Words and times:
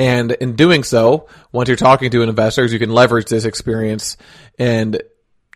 And 0.00 0.32
in 0.32 0.56
doing 0.56 0.82
so, 0.82 1.28
once 1.52 1.68
you're 1.68 1.76
talking 1.76 2.10
to 2.12 2.22
investors, 2.22 2.72
you 2.72 2.78
can 2.78 2.88
leverage 2.88 3.26
this 3.26 3.44
experience 3.44 4.16
and 4.58 5.02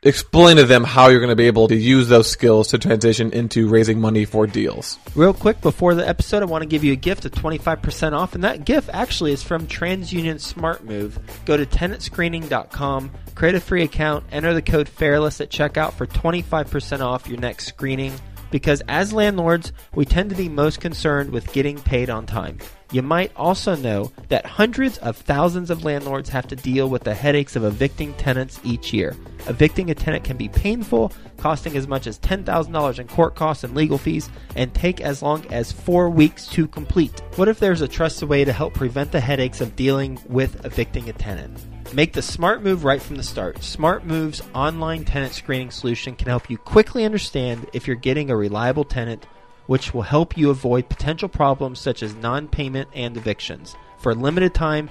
explain 0.02 0.58
to 0.58 0.64
them 0.64 0.84
how 0.84 1.08
you're 1.08 1.20
going 1.20 1.30
to 1.30 1.34
be 1.34 1.46
able 1.46 1.68
to 1.68 1.74
use 1.74 2.08
those 2.08 2.30
skills 2.30 2.68
to 2.68 2.78
transition 2.78 3.32
into 3.32 3.68
raising 3.68 4.02
money 4.02 4.26
for 4.26 4.46
deals. 4.46 4.98
Real 5.14 5.32
quick 5.32 5.62
before 5.62 5.94
the 5.94 6.06
episode, 6.06 6.42
I 6.42 6.44
want 6.44 6.60
to 6.60 6.68
give 6.68 6.84
you 6.84 6.92
a 6.92 6.96
gift 6.96 7.24
of 7.24 7.32
25% 7.32 8.12
off, 8.12 8.34
and 8.34 8.44
that 8.44 8.66
gift 8.66 8.90
actually 8.92 9.32
is 9.32 9.42
from 9.42 9.66
TransUnion 9.66 10.38
Smart 10.38 10.84
Move. 10.84 11.18
Go 11.46 11.56
to 11.56 11.64
tenantscreening.com, 11.64 13.12
create 13.34 13.54
a 13.54 13.60
free 13.60 13.82
account, 13.82 14.26
enter 14.30 14.52
the 14.52 14.60
code 14.60 14.90
FAIRLESS 14.90 15.40
at 15.40 15.48
checkout 15.48 15.94
for 15.94 16.06
25% 16.06 17.00
off 17.00 17.26
your 17.26 17.38
next 17.38 17.64
screening. 17.64 18.12
Because 18.50 18.82
as 18.88 19.14
landlords, 19.14 19.72
we 19.94 20.04
tend 20.04 20.28
to 20.28 20.36
be 20.36 20.50
most 20.50 20.82
concerned 20.82 21.30
with 21.30 21.50
getting 21.54 21.80
paid 21.80 22.10
on 22.10 22.26
time. 22.26 22.58
You 22.90 23.02
might 23.02 23.32
also 23.34 23.74
know 23.74 24.12
that 24.28 24.46
hundreds 24.46 24.98
of 24.98 25.16
thousands 25.16 25.70
of 25.70 25.84
landlords 25.84 26.28
have 26.28 26.46
to 26.48 26.56
deal 26.56 26.88
with 26.88 27.02
the 27.02 27.14
headaches 27.14 27.56
of 27.56 27.64
evicting 27.64 28.14
tenants 28.14 28.60
each 28.62 28.92
year. 28.92 29.16
Evicting 29.46 29.90
a 29.90 29.94
tenant 29.94 30.24
can 30.24 30.36
be 30.36 30.48
painful, 30.48 31.12
costing 31.38 31.76
as 31.76 31.88
much 31.88 32.06
as 32.06 32.18
$10,000 32.20 32.98
in 32.98 33.08
court 33.08 33.34
costs 33.34 33.64
and 33.64 33.74
legal 33.74 33.98
fees, 33.98 34.30
and 34.56 34.72
take 34.74 35.00
as 35.00 35.22
long 35.22 35.44
as 35.52 35.72
four 35.72 36.08
weeks 36.08 36.46
to 36.48 36.66
complete. 36.66 37.20
What 37.36 37.48
if 37.48 37.58
there's 37.58 37.80
a 37.80 37.88
trusted 37.88 38.28
way 38.28 38.44
to 38.44 38.52
help 38.52 38.74
prevent 38.74 39.12
the 39.12 39.20
headaches 39.20 39.60
of 39.60 39.76
dealing 39.76 40.18
with 40.28 40.64
evicting 40.64 41.08
a 41.08 41.12
tenant? 41.12 41.58
Make 41.92 42.12
the 42.12 42.22
smart 42.22 42.62
move 42.62 42.84
right 42.84 43.00
from 43.00 43.16
the 43.16 43.22
start. 43.22 43.62
Smart 43.62 44.04
Move's 44.04 44.42
online 44.54 45.04
tenant 45.04 45.34
screening 45.34 45.70
solution 45.70 46.16
can 46.16 46.28
help 46.28 46.50
you 46.50 46.58
quickly 46.58 47.04
understand 47.04 47.68
if 47.72 47.86
you're 47.86 47.96
getting 47.96 48.30
a 48.30 48.36
reliable 48.36 48.84
tenant 48.84 49.26
which 49.66 49.94
will 49.94 50.02
help 50.02 50.36
you 50.36 50.50
avoid 50.50 50.88
potential 50.88 51.28
problems 51.28 51.78
such 51.78 52.02
as 52.02 52.14
non 52.14 52.48
payment 52.48 52.88
and 52.94 53.16
evictions. 53.16 53.76
For 53.98 54.12
a 54.12 54.14
limited 54.14 54.54
time, 54.54 54.90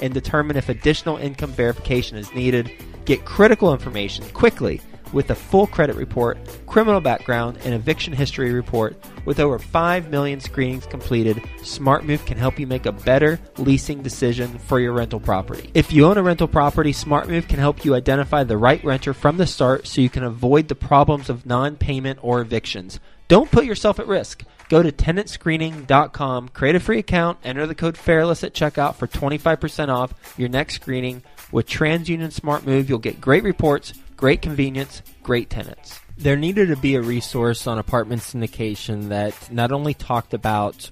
and 0.00 0.14
determine 0.14 0.56
if 0.56 0.68
additional 0.68 1.16
income 1.16 1.52
verification 1.52 2.16
is 2.16 2.32
needed. 2.34 2.70
Get 3.04 3.24
critical 3.24 3.72
information 3.72 4.28
quickly 4.30 4.80
with 5.12 5.30
a 5.30 5.34
full 5.34 5.66
credit 5.66 5.96
report, 5.96 6.38
criminal 6.66 7.00
background, 7.00 7.58
and 7.64 7.74
eviction 7.74 8.12
history 8.12 8.52
report. 8.52 8.96
With 9.24 9.40
over 9.40 9.58
5 9.58 10.10
million 10.10 10.40
screenings 10.40 10.86
completed, 10.86 11.36
SmartMove 11.58 12.26
can 12.26 12.38
help 12.38 12.58
you 12.58 12.66
make 12.66 12.86
a 12.86 12.92
better 12.92 13.38
leasing 13.56 14.02
decision 14.02 14.58
for 14.58 14.80
your 14.80 14.92
rental 14.92 15.20
property. 15.20 15.70
If 15.74 15.92
you 15.92 16.06
own 16.06 16.18
a 16.18 16.22
rental 16.22 16.48
property, 16.48 16.92
SmartMove 16.92 17.48
can 17.48 17.58
help 17.58 17.84
you 17.84 17.94
identify 17.94 18.44
the 18.44 18.58
right 18.58 18.82
renter 18.84 19.14
from 19.14 19.36
the 19.36 19.46
start 19.46 19.86
so 19.86 20.00
you 20.00 20.10
can 20.10 20.24
avoid 20.24 20.68
the 20.68 20.74
problems 20.74 21.28
of 21.28 21.46
non 21.46 21.76
payment 21.76 22.18
or 22.22 22.40
evictions. 22.40 23.00
Don't 23.28 23.50
put 23.50 23.64
yourself 23.64 23.98
at 23.98 24.06
risk. 24.06 24.44
Go 24.68 24.82
to 24.82 24.92
tenantscreening.com, 24.92 26.50
create 26.50 26.74
a 26.74 26.80
free 26.80 26.98
account, 26.98 27.38
enter 27.42 27.66
the 27.66 27.74
code 27.74 27.96
FAIRLESS 27.96 28.44
at 28.44 28.52
checkout 28.52 28.96
for 28.96 29.06
25% 29.06 29.88
off 29.88 30.12
your 30.36 30.50
next 30.50 30.74
screening. 30.74 31.22
With 31.50 31.66
TransUnion 31.66 32.32
Smart 32.32 32.66
Move, 32.66 32.90
you'll 32.90 32.98
get 32.98 33.20
great 33.20 33.44
reports, 33.44 33.94
great 34.16 34.42
convenience, 34.42 35.02
great 35.22 35.48
tenants. 35.48 35.98
There 36.18 36.36
needed 36.36 36.68
to 36.68 36.76
be 36.76 36.96
a 36.96 37.00
resource 37.00 37.66
on 37.66 37.78
apartment 37.78 38.20
syndication 38.20 39.08
that 39.08 39.50
not 39.50 39.72
only 39.72 39.94
talked 39.94 40.34
about 40.34 40.90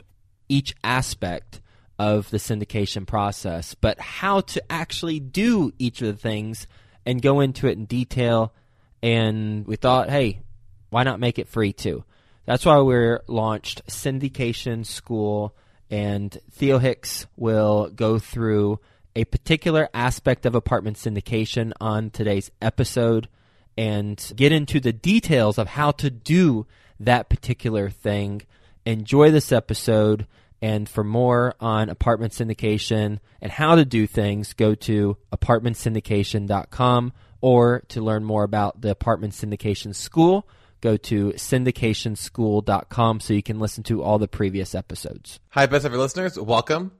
each 0.48 0.74
aspect 0.82 1.60
of 1.98 2.30
the 2.30 2.38
syndication 2.38 3.06
process, 3.06 3.74
but 3.74 3.98
how 4.00 4.40
to 4.40 4.72
actually 4.72 5.20
do 5.20 5.72
each 5.78 6.00
of 6.00 6.08
the 6.08 6.20
things 6.20 6.66
and 7.04 7.20
go 7.20 7.40
into 7.40 7.66
it 7.66 7.76
in 7.76 7.84
detail. 7.84 8.54
And 9.02 9.66
we 9.66 9.76
thought, 9.76 10.08
hey, 10.08 10.40
why 10.88 11.02
not 11.02 11.20
make 11.20 11.38
it 11.38 11.48
free 11.48 11.72
too? 11.72 12.04
That's 12.46 12.64
why 12.64 12.78
we're 12.78 13.22
launched 13.26 13.84
Syndication 13.88 14.86
School, 14.86 15.54
and 15.90 16.38
Theo 16.52 16.78
Hicks 16.78 17.26
will 17.36 17.90
go 17.90 18.18
through 18.20 18.78
a 19.16 19.24
particular 19.24 19.88
aspect 19.92 20.46
of 20.46 20.54
apartment 20.54 20.96
syndication 20.96 21.72
on 21.80 22.10
today's 22.10 22.52
episode 22.62 23.28
and 23.76 24.32
get 24.36 24.52
into 24.52 24.78
the 24.78 24.92
details 24.92 25.58
of 25.58 25.68
how 25.68 25.90
to 25.90 26.08
do 26.08 26.66
that 27.00 27.28
particular 27.28 27.90
thing. 27.90 28.42
Enjoy 28.84 29.30
this 29.30 29.52
episode. 29.52 30.26
And 30.62 30.88
for 30.88 31.04
more 31.04 31.54
on 31.60 31.90
apartment 31.90 32.32
syndication 32.32 33.18
and 33.42 33.52
how 33.52 33.74
to 33.74 33.84
do 33.84 34.06
things, 34.06 34.54
go 34.54 34.74
to 34.74 35.18
apartmentsyndication.com 35.32 37.12
or 37.40 37.82
to 37.88 38.00
learn 38.00 38.24
more 38.24 38.44
about 38.44 38.80
the 38.80 38.90
apartment 38.90 39.34
syndication 39.34 39.94
school, 39.94 40.48
go 40.80 40.96
to 40.96 41.32
syndicationschool.com 41.32 43.20
so 43.20 43.34
you 43.34 43.42
can 43.42 43.58
listen 43.58 43.82
to 43.84 44.02
all 44.02 44.18
the 44.18 44.28
previous 44.28 44.74
episodes. 44.74 45.40
Hi, 45.50 45.66
best 45.66 45.84
ever 45.84 45.96
listeners. 45.96 46.38
Welcome 46.38 46.92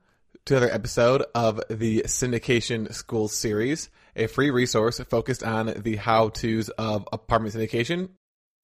to 0.45 0.57
another 0.57 0.73
episode 0.73 1.23
of 1.35 1.61
the 1.69 2.03
Syndication 2.03 2.93
School 2.93 3.27
series, 3.27 3.89
a 4.15 4.27
free 4.27 4.49
resource 4.49 4.99
focused 5.01 5.43
on 5.43 5.73
the 5.77 5.97
how 5.97 6.29
to's 6.29 6.69
of 6.69 7.07
apartment 7.11 7.55
syndication. 7.55 8.09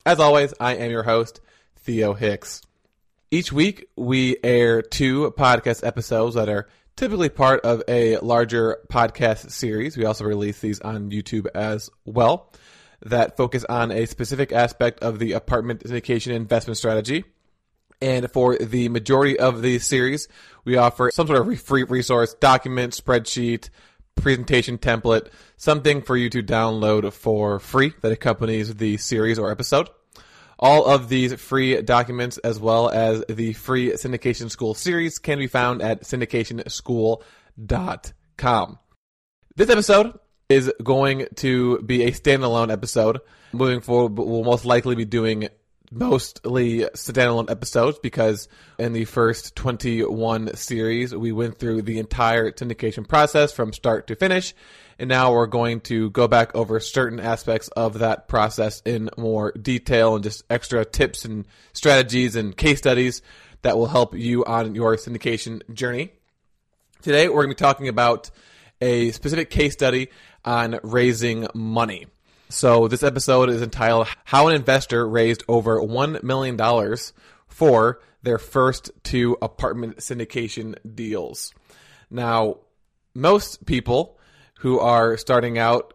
As 0.05 0.19
always, 0.19 0.53
I 0.59 0.75
am 0.75 0.91
your 0.91 1.03
host, 1.03 1.41
Theo 1.77 2.13
Hicks. 2.13 2.61
Each 3.31 3.51
week, 3.51 3.89
we 3.95 4.37
air 4.43 4.81
two 4.81 5.31
podcast 5.37 5.85
episodes 5.85 6.35
that 6.35 6.49
are 6.49 6.67
typically 6.95 7.29
part 7.29 7.61
of 7.61 7.81
a 7.87 8.17
larger 8.19 8.77
podcast 8.91 9.51
series. 9.51 9.97
We 9.97 10.05
also 10.05 10.25
release 10.25 10.59
these 10.59 10.79
on 10.81 11.09
YouTube 11.09 11.47
as 11.55 11.89
well 12.05 12.51
that 13.05 13.37
focus 13.37 13.63
on 13.65 13.91
a 13.91 14.05
specific 14.05 14.51
aspect 14.51 15.01
of 15.01 15.19
the 15.19 15.33
apartment 15.33 15.83
syndication 15.83 16.33
investment 16.33 16.77
strategy. 16.77 17.25
And 18.01 18.31
for 18.31 18.57
the 18.57 18.89
majority 18.89 19.39
of 19.39 19.61
the 19.61 19.77
series, 19.79 20.27
we 20.65 20.77
offer 20.77 21.11
some 21.13 21.27
sort 21.27 21.47
of 21.47 21.61
free 21.61 21.83
resource, 21.83 22.33
document, 22.33 22.93
spreadsheet, 22.93 23.69
presentation 24.15 24.77
template, 24.77 25.29
something 25.57 26.01
for 26.01 26.15
you 26.17 26.29
to 26.29 26.43
download 26.43 27.11
for 27.13 27.59
free 27.59 27.93
that 28.01 28.11
accompanies 28.11 28.75
the 28.75 28.97
series 28.97 29.39
or 29.39 29.49
episode. 29.51 29.89
All 30.59 30.85
of 30.85 31.09
these 31.09 31.33
free 31.41 31.81
documents, 31.81 32.37
as 32.37 32.59
well 32.59 32.89
as 32.89 33.25
the 33.27 33.53
free 33.53 33.89
Syndication 33.91 34.51
School 34.51 34.73
series, 34.73 35.19
can 35.19 35.39
be 35.39 35.47
found 35.47 35.81
at 35.81 36.03
syndicationschool.com. 36.03 38.79
This 39.55 39.69
episode 39.69 40.19
is 40.53 40.71
going 40.83 41.27
to 41.35 41.79
be 41.79 42.03
a 42.03 42.11
standalone 42.11 42.71
episode. 42.71 43.19
Moving 43.51 43.81
forward, 43.81 44.17
we'll 44.17 44.43
most 44.43 44.65
likely 44.65 44.95
be 44.95 45.05
doing 45.05 45.49
mostly 45.91 46.79
standalone 46.79 47.49
episodes 47.49 47.99
because 47.99 48.47
in 48.77 48.93
the 48.93 49.05
first 49.05 49.55
21 49.55 50.55
series, 50.55 51.13
we 51.13 51.31
went 51.31 51.57
through 51.57 51.81
the 51.81 51.99
entire 51.99 52.51
syndication 52.51 53.07
process 53.07 53.51
from 53.51 53.73
start 53.73 54.07
to 54.07 54.15
finish. 54.15 54.53
And 54.99 55.09
now 55.09 55.33
we're 55.33 55.47
going 55.47 55.81
to 55.81 56.11
go 56.11 56.27
back 56.27 56.55
over 56.55 56.79
certain 56.79 57.19
aspects 57.19 57.67
of 57.69 57.99
that 57.99 58.27
process 58.27 58.81
in 58.85 59.09
more 59.17 59.51
detail 59.53 60.15
and 60.15 60.23
just 60.23 60.43
extra 60.51 60.85
tips 60.85 61.25
and 61.25 61.47
strategies 61.73 62.35
and 62.35 62.55
case 62.55 62.77
studies 62.77 63.21
that 63.63 63.75
will 63.75 63.87
help 63.87 64.15
you 64.15 64.45
on 64.45 64.75
your 64.75 64.97
syndication 64.97 65.61
journey. 65.73 66.11
Today, 67.01 67.27
we're 67.27 67.43
going 67.43 67.49
to 67.49 67.55
be 67.55 67.67
talking 67.67 67.87
about 67.87 68.29
a 68.83 69.11
specific 69.11 69.49
case 69.49 69.71
study 69.71 70.09
on 70.43 70.77
raising 70.83 71.47
money. 71.55 72.05
So 72.49 72.89
this 72.89 73.01
episode 73.01 73.49
is 73.49 73.61
entitled 73.61 74.07
How 74.25 74.49
an 74.49 74.55
Investor 74.55 75.07
Raised 75.07 75.43
Over 75.47 75.79
$1 75.79 76.21
million 76.21 76.57
for 77.47 78.01
Their 78.23 78.37
First 78.37 78.91
Two 79.03 79.37
Apartment 79.41 79.97
Syndication 79.97 80.75
Deals. 80.95 81.53
Now, 82.11 82.57
most 83.15 83.65
people 83.65 84.19
who 84.59 84.79
are 84.79 85.15
starting 85.17 85.57
out 85.57 85.93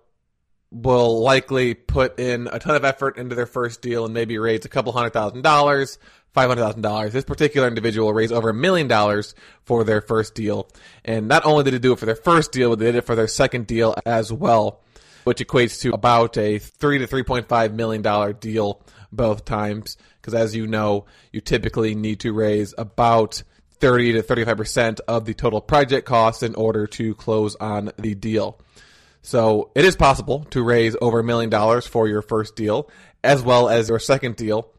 will 0.71 1.23
likely 1.23 1.75
put 1.75 2.19
in 2.19 2.49
a 2.51 2.59
ton 2.59 2.75
of 2.75 2.85
effort 2.85 3.19
into 3.19 3.35
their 3.35 3.47
first 3.47 3.83
deal 3.83 4.07
and 4.07 4.15
maybe 4.15 4.39
raise 4.39 4.65
a 4.65 4.69
couple 4.69 4.93
hundred 4.93 5.13
thousand 5.13 5.43
dollars, 5.43 5.99
five 6.33 6.49
hundred 6.49 6.63
thousand 6.63 6.83
dollars. 6.83 7.13
This 7.13 7.25
particular 7.25 7.69
individual 7.69 8.13
raised 8.13 8.33
over 8.33 8.51
a 8.51 8.55
million 8.55 8.89
dollars 8.89 9.35
for 9.65 9.85
their 9.85 10.01
first 10.01 10.35
deal, 10.35 10.69
and 11.05 11.29
not 11.29 11.45
only 11.45 11.65
did 11.65 11.75
they 11.75 11.79
do 11.79 11.93
it 11.93 11.99
for 11.99 12.07
their 12.07 12.17
first 12.17 12.53
deal, 12.53 12.71
but 12.71 12.79
they 12.79 12.87
did 12.87 12.97
it 12.97 13.07
for 13.07 13.15
their 13.15 13.29
second 13.29 13.67
deal 13.67 13.95
as 14.07 14.33
well 14.33 14.83
which 15.29 15.47
equates 15.47 15.83
to 15.83 15.93
about 15.93 16.39
a 16.39 16.59
three 16.59 16.97
to 16.97 17.07
three 17.07 17.23
point 17.23 17.47
five 17.49 17.75
million 17.75 18.01
dollar 18.01 18.33
deal 18.33 18.81
both 19.13 19.45
times. 19.45 19.99
Because 20.19 20.33
as 20.33 20.57
you 20.57 20.67
know, 20.67 21.05
you 21.33 21.43
typically 21.43 21.95
need 21.95 22.21
to 22.21 22.33
raise 22.33 22.75
about 22.79 23.43
30 23.81 24.15
to 24.15 24.23
35% 24.23 25.01
of 25.07 25.27
the 25.27 25.35
total 25.35 25.61
project 25.61 26.07
cost 26.07 26.43
in 26.43 26.55
order 26.55 26.87
to 26.87 27.15
close 27.15 27.57
on 27.57 27.93
the 27.99 28.15
deal. 28.15 28.59
So 29.23 29.71
it 29.75 29.85
is 29.85 29.97
possible 29.97 30.45
to 30.51 30.63
raise 30.63 30.97
over 31.01 31.21
a 31.21 31.25
million 31.25 31.51
dollars 31.51 31.87
for 31.87 32.09
your 32.09 32.23
first 32.23 32.57
deal 32.57 32.91
as 33.23 33.43
well 33.43 33.69
as 33.69 33.91
your 33.91 33.99
second 33.99 34.37
deal 34.37 34.71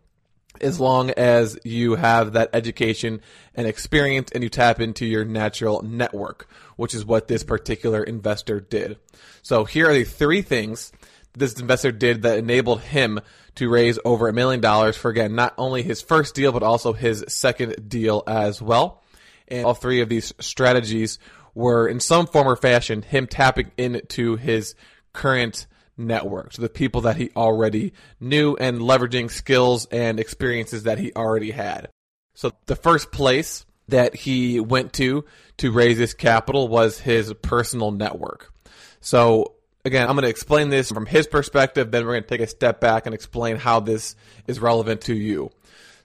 as 0.61 0.79
long 0.79 1.11
as 1.11 1.57
you 1.63 1.95
have 1.95 2.33
that 2.33 2.50
education 2.53 3.21
and 3.56 3.67
experience 3.67 4.31
and 4.33 4.44
you 4.44 4.50
tap 4.50 4.79
into 4.79 5.06
your 5.06 5.25
natural 5.25 5.81
network, 5.81 6.50
which 6.75 6.94
is 6.94 7.06
what 7.06 7.27
this 7.27 7.44
particular 7.44 8.03
investor 8.03 8.59
did. 8.59 8.97
So 9.41 9.65
here 9.65 9.89
are 9.89 9.94
the 9.94 10.03
three 10.03 10.41
things 10.41 10.91
this 11.33 11.59
investor 11.59 11.91
did 11.91 12.23
that 12.23 12.38
enabled 12.38 12.81
him 12.81 13.19
to 13.56 13.69
raise 13.69 14.00
over 14.06 14.27
a 14.27 14.33
million 14.33 14.61
dollars 14.61 14.95
for 14.97 15.11
again 15.11 15.35
not 15.35 15.53
only 15.57 15.83
his 15.83 16.01
first 16.01 16.35
deal 16.35 16.51
but 16.51 16.63
also 16.63 16.94
his 16.94 17.23
second 17.27 17.89
deal 17.89 18.23
as 18.27 18.62
well. 18.62 19.03
And 19.47 19.65
all 19.65 19.73
three 19.73 20.01
of 20.01 20.09
these 20.09 20.33
strategies 20.39 21.19
were 21.55 21.88
in 21.88 22.00
some 22.00 22.27
form 22.27 22.47
or 22.47 22.55
fashion 22.55 23.01
him 23.01 23.27
tapping 23.27 23.71
into 23.77 24.35
his 24.35 24.75
current 25.13 25.67
network, 26.00 26.54
so 26.54 26.62
the 26.62 26.69
people 26.69 27.01
that 27.01 27.18
he 27.18 27.30
already 27.36 27.94
knew 28.19 28.56
and 28.56 28.80
leveraging 28.80 29.30
skills 29.30 29.86
and 29.92 30.19
experiences 30.19 30.84
that 30.84 30.98
he 30.98 31.12
already 31.13 31.51
had. 31.51 31.90
So 32.34 32.54
the 32.66 32.75
first 32.75 33.12
place 33.12 33.66
that 33.90 34.16
he 34.16 34.60
went 34.60 34.94
to 34.94 35.25
to 35.57 35.72
raise 35.72 35.98
his 35.98 36.13
capital 36.13 36.68
was 36.68 37.00
his 37.00 37.34
personal 37.42 37.92
network. 37.92 38.54
So 39.01 39.56
again, 39.86 40.07
I'm 40.07 40.16
going 40.16 40.24
to 40.24 40.30
explain 40.30 40.69
this 40.69 40.92
from 40.92 41.06
his 41.06 41.28
perspective, 41.28 41.92
then 41.92 42.06
we're 42.06 42.13
going 42.13 42.24
to 42.24 42.30
take 42.30 42.42
a 42.42 42.48
step 42.48 42.80
back 42.80 43.06
and 43.06 43.13
explain 43.13 43.57
how 43.57 43.80
this 43.80 44.16
is 44.48 44.60
relevant 44.60 45.01
to 45.01 45.16
you. 45.16 45.51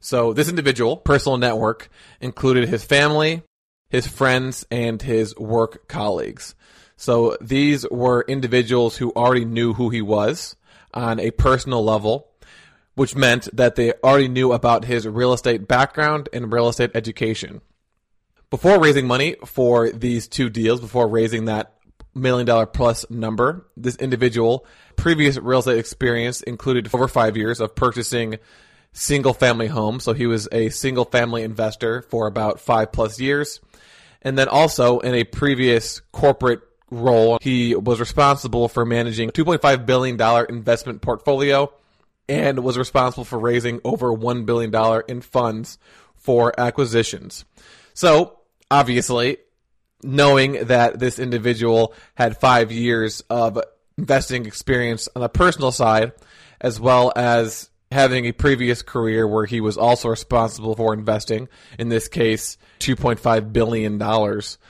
So 0.00 0.32
this 0.32 0.48
individual 0.48 0.96
personal 0.96 1.38
network 1.38 1.88
included 2.20 2.68
his 2.68 2.84
family, 2.84 3.42
his 3.88 4.06
friends, 4.06 4.66
and 4.70 5.00
his 5.00 5.36
work 5.36 5.88
colleagues. 5.88 6.54
So 6.96 7.36
these 7.40 7.88
were 7.90 8.24
individuals 8.28 8.96
who 8.96 9.12
already 9.12 9.44
knew 9.44 9.72
who 9.72 9.90
he 9.90 10.02
was 10.02 10.56
on 10.92 11.18
a 11.18 11.30
personal 11.32 11.84
level, 11.84 12.28
which 12.94 13.16
meant 13.16 13.48
that 13.56 13.74
they 13.74 13.92
already 14.04 14.28
knew 14.28 14.52
about 14.52 14.84
his 14.84 15.06
real 15.06 15.32
estate 15.32 15.66
background 15.66 16.28
and 16.32 16.52
real 16.52 16.68
estate 16.68 16.92
education. 16.94 17.60
Before 18.50 18.80
raising 18.80 19.06
money 19.06 19.36
for 19.44 19.90
these 19.90 20.28
two 20.28 20.48
deals, 20.48 20.80
before 20.80 21.08
raising 21.08 21.46
that 21.46 21.74
million 22.14 22.46
dollar 22.46 22.66
plus 22.66 23.04
number, 23.10 23.66
this 23.76 23.96
individual 23.96 24.64
previous 24.96 25.36
real 25.36 25.58
estate 25.58 25.78
experience 25.78 26.42
included 26.42 26.88
over 26.94 27.08
five 27.08 27.36
years 27.36 27.60
of 27.60 27.74
purchasing 27.74 28.38
single 28.92 29.34
family 29.34 29.66
homes. 29.66 30.04
So 30.04 30.12
he 30.12 30.26
was 30.26 30.48
a 30.52 30.68
single 30.68 31.04
family 31.04 31.42
investor 31.42 32.02
for 32.02 32.28
about 32.28 32.60
five 32.60 32.92
plus 32.92 33.18
years. 33.18 33.60
And 34.22 34.38
then 34.38 34.48
also 34.48 35.00
in 35.00 35.14
a 35.14 35.24
previous 35.24 36.00
corporate 36.12 36.60
role, 36.94 37.38
he 37.40 37.74
was 37.74 38.00
responsible 38.00 38.68
for 38.68 38.84
managing 38.84 39.28
a 39.28 39.32
$2.5 39.32 39.86
billion 39.86 40.46
investment 40.48 41.02
portfolio 41.02 41.72
and 42.28 42.60
was 42.60 42.78
responsible 42.78 43.24
for 43.24 43.38
raising 43.38 43.80
over 43.84 44.12
$1 44.12 44.46
billion 44.46 45.02
in 45.08 45.20
funds 45.20 45.78
for 46.14 46.58
acquisitions. 46.58 47.44
So, 47.92 48.38
obviously, 48.70 49.38
knowing 50.02 50.66
that 50.66 50.98
this 50.98 51.18
individual 51.18 51.94
had 52.14 52.38
five 52.38 52.72
years 52.72 53.22
of 53.30 53.58
investing 53.98 54.46
experience 54.46 55.08
on 55.14 55.22
the 55.22 55.28
personal 55.28 55.72
side, 55.72 56.12
as 56.60 56.80
well 56.80 57.12
as 57.14 57.70
having 57.94 58.26
a 58.26 58.32
previous 58.32 58.82
career 58.82 59.26
where 59.26 59.46
he 59.46 59.60
was 59.60 59.78
also 59.78 60.08
responsible 60.08 60.74
for 60.74 60.92
investing, 60.92 61.48
in 61.78 61.88
this 61.88 62.08
case, 62.08 62.58
$2.5 62.80 63.52
billion 63.52 63.98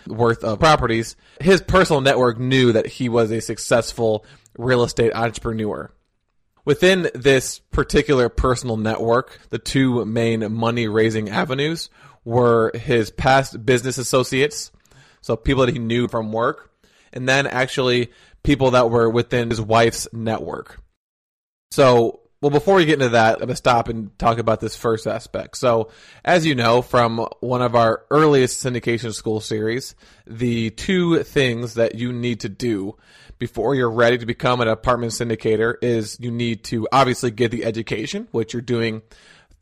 worth 0.06 0.44
of 0.44 0.60
properties, 0.60 1.16
his 1.40 1.62
personal 1.62 2.02
network 2.02 2.38
knew 2.38 2.72
that 2.72 2.86
he 2.86 3.08
was 3.08 3.30
a 3.30 3.40
successful 3.40 4.26
real 4.58 4.84
estate 4.84 5.10
entrepreneur. 5.14 5.90
Within 6.66 7.10
this 7.14 7.60
particular 7.70 8.28
personal 8.28 8.76
network, 8.76 9.40
the 9.48 9.58
two 9.58 10.04
main 10.04 10.52
money 10.52 10.86
raising 10.86 11.30
avenues 11.30 11.88
were 12.26 12.72
his 12.74 13.10
past 13.10 13.64
business 13.64 13.96
associates, 13.96 14.70
so 15.22 15.34
people 15.34 15.64
that 15.64 15.72
he 15.72 15.78
knew 15.78 16.08
from 16.08 16.30
work, 16.30 16.70
and 17.10 17.26
then 17.26 17.46
actually 17.46 18.12
people 18.42 18.72
that 18.72 18.90
were 18.90 19.08
within 19.08 19.48
his 19.48 19.62
wife's 19.62 20.08
network. 20.12 20.78
So 21.70 22.20
well, 22.44 22.50
before 22.50 22.74
we 22.74 22.84
get 22.84 23.00
into 23.00 23.08
that, 23.08 23.36
I'm 23.36 23.38
going 23.38 23.48
to 23.48 23.56
stop 23.56 23.88
and 23.88 24.18
talk 24.18 24.36
about 24.36 24.60
this 24.60 24.76
first 24.76 25.06
aspect. 25.06 25.56
So, 25.56 25.88
as 26.26 26.44
you 26.44 26.54
know 26.54 26.82
from 26.82 27.26
one 27.40 27.62
of 27.62 27.74
our 27.74 28.04
earliest 28.10 28.62
syndication 28.62 29.14
school 29.14 29.40
series, 29.40 29.94
the 30.26 30.68
two 30.68 31.22
things 31.22 31.72
that 31.72 31.94
you 31.94 32.12
need 32.12 32.40
to 32.40 32.50
do 32.50 32.98
before 33.38 33.74
you're 33.74 33.90
ready 33.90 34.18
to 34.18 34.26
become 34.26 34.60
an 34.60 34.68
apartment 34.68 35.12
syndicator 35.12 35.76
is 35.80 36.18
you 36.20 36.30
need 36.30 36.64
to 36.64 36.86
obviously 36.92 37.30
get 37.30 37.50
the 37.50 37.64
education, 37.64 38.28
which 38.30 38.52
you're 38.52 38.60
doing 38.60 39.00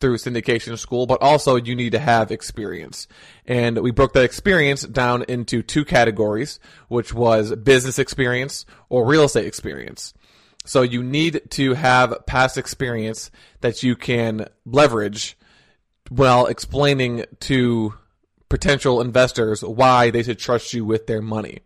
through 0.00 0.16
syndication 0.16 0.76
school, 0.76 1.06
but 1.06 1.22
also 1.22 1.54
you 1.54 1.76
need 1.76 1.92
to 1.92 2.00
have 2.00 2.32
experience. 2.32 3.06
And 3.46 3.78
we 3.78 3.92
broke 3.92 4.12
that 4.14 4.24
experience 4.24 4.82
down 4.82 5.22
into 5.28 5.62
two 5.62 5.84
categories, 5.84 6.58
which 6.88 7.14
was 7.14 7.54
business 7.54 8.00
experience 8.00 8.66
or 8.88 9.06
real 9.06 9.22
estate 9.22 9.46
experience. 9.46 10.14
So 10.64 10.82
you 10.82 11.02
need 11.02 11.42
to 11.50 11.74
have 11.74 12.24
past 12.26 12.56
experience 12.56 13.30
that 13.60 13.82
you 13.82 13.96
can 13.96 14.48
leverage 14.64 15.36
while 16.08 16.46
explaining 16.46 17.24
to 17.40 17.94
potential 18.48 19.00
investors 19.00 19.62
why 19.62 20.10
they 20.10 20.22
should 20.22 20.38
trust 20.38 20.74
you 20.74 20.84
with 20.84 21.06
their 21.06 21.22
money. 21.22 21.60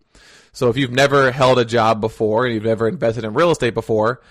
So 0.53 0.69
if 0.69 0.77
you've 0.77 0.93
never 0.93 1.33
held 1.33 1.59
a 1.59 1.65
job 1.65 2.01
before 2.01 2.47
and 2.47 2.55
you've 2.55 2.65
never 2.65 2.89
invested 2.89 3.25
in 3.25 3.35
real 3.35 3.51
estate 3.51 3.75
before, 3.75 4.23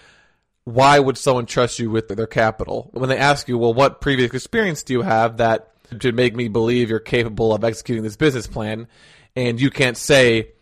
why 0.64 0.98
would 0.98 1.18
someone 1.18 1.46
trust 1.46 1.78
you 1.78 1.92
with 1.92 2.08
their 2.08 2.26
capital? 2.26 2.90
When 2.94 3.10
they 3.10 3.18
ask 3.18 3.48
you, 3.48 3.58
well, 3.58 3.74
what 3.74 4.02
previous 4.02 4.34
experience 4.34 4.82
do 4.82 4.94
you 4.94 5.02
have 5.04 5.38
that 5.38 5.74
should 6.02 6.16
make 6.16 6.36
me 6.36 6.48
believe 6.48 6.90
you're 6.90 7.00
capable 7.00 7.54
of 7.54 7.64
executing 7.64 8.04
this 8.04 8.16
business 8.16 8.48
plan? 8.48 8.88
And 9.36 9.62
you 9.62 9.70
can't 9.70 9.98
say, 9.98 10.54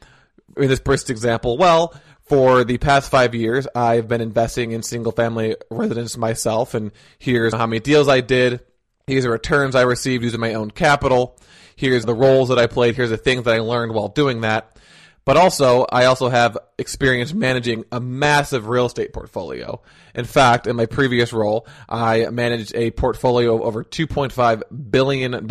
in 0.58 0.68
this 0.68 0.82
person's 0.82 1.12
example, 1.12 1.58
well, 1.58 1.94
for 2.26 2.64
the 2.64 2.78
past 2.78 3.12
five 3.12 3.36
years, 3.36 3.68
I've 3.76 4.08
been 4.08 4.22
investing 4.22 4.72
in 4.72 4.84
single 4.84 5.12
family 5.12 5.56
residence 5.70 6.18
myself, 6.18 6.74
and 6.74 6.92
here's 7.20 7.54
how 7.54 7.68
many 7.68 7.80
deals 7.80 8.08
I 8.08 8.22
did. 8.22 8.62
Here's 9.08 9.24
the 9.24 9.30
returns 9.30 9.76
I 9.76 9.82
received 9.82 10.24
using 10.24 10.40
my 10.40 10.54
own 10.54 10.72
capital. 10.72 11.38
Here's 11.76 12.06
the 12.06 12.14
roles 12.14 12.50
that 12.50 12.60
I 12.60 12.68
played. 12.68 12.96
Here's 12.96 13.10
the 13.10 13.18
things 13.18 13.44
that 13.44 13.54
I 13.54 13.60
learned 13.60 13.94
while 13.94 14.08
doing 14.08 14.42
that. 14.42 14.78
But 15.26 15.38
also, 15.38 15.86
I 15.90 16.06
also 16.06 16.28
have 16.28 16.58
experience 16.78 17.34
managing 17.34 17.86
a 17.92 18.00
massive 18.02 18.68
real 18.68 18.88
estate 18.88 19.14
portfolio. 19.14 19.82
In 20.14 20.26
fact, 20.26 20.68
in 20.68 20.76
my 20.76 20.86
previous 20.86 21.32
role, 21.32 21.66
I 21.88 22.28
managed 22.30 22.76
a 22.76 22.92
portfolio 22.92 23.56
of 23.56 23.62
over 23.62 23.84
$2.5 23.86 24.92
billion 24.92 25.48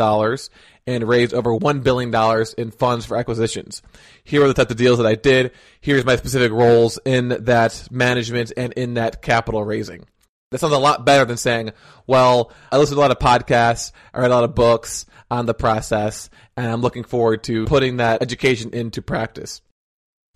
and 0.86 1.08
raised 1.08 1.34
over 1.34 1.50
$1 1.50 1.82
billion 1.82 2.46
in 2.58 2.70
funds 2.70 3.06
for 3.06 3.16
acquisitions. 3.16 3.82
Here 4.24 4.42
are 4.42 4.48
the 4.48 4.54
type 4.54 4.70
of 4.70 4.76
deals 4.76 4.98
that 4.98 5.06
I 5.06 5.14
did. 5.14 5.52
Here's 5.80 6.04
my 6.04 6.16
specific 6.16 6.52
roles 6.52 6.98
in 7.04 7.28
that 7.44 7.88
management 7.90 8.52
and 8.56 8.72
in 8.72 8.94
that 8.94 9.22
capital 9.22 9.64
raising. 9.64 10.06
That 10.50 10.58
sounds 10.58 10.74
a 10.74 10.78
lot 10.78 11.06
better 11.06 11.24
than 11.24 11.38
saying, 11.38 11.72
well, 12.06 12.52
I 12.70 12.76
listen 12.76 12.96
to 12.96 13.00
a 13.00 13.02
lot 13.02 13.10
of 13.10 13.18
podcasts, 13.18 13.92
I 14.12 14.20
read 14.20 14.30
a 14.30 14.34
lot 14.34 14.44
of 14.44 14.54
books 14.54 15.06
on 15.30 15.46
the 15.46 15.54
process, 15.54 16.28
and 16.56 16.66
I'm 16.66 16.82
looking 16.82 17.04
forward 17.04 17.44
to 17.44 17.64
putting 17.64 17.96
that 17.96 18.20
education 18.20 18.70
into 18.74 19.00
practice. 19.00 19.62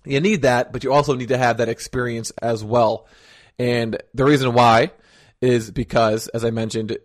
You 0.05 0.19
need 0.19 0.41
that, 0.41 0.73
but 0.73 0.83
you 0.83 0.91
also 0.91 1.13
need 1.13 1.29
to 1.29 1.37
have 1.37 1.57
that 1.57 1.69
experience 1.69 2.31
as 2.41 2.63
well. 2.63 3.07
And 3.59 4.01
the 4.13 4.25
reason 4.25 4.53
why 4.53 4.91
is 5.41 5.69
because, 5.69 6.27
as 6.29 6.43
I 6.43 6.49
mentioned, 6.49 6.97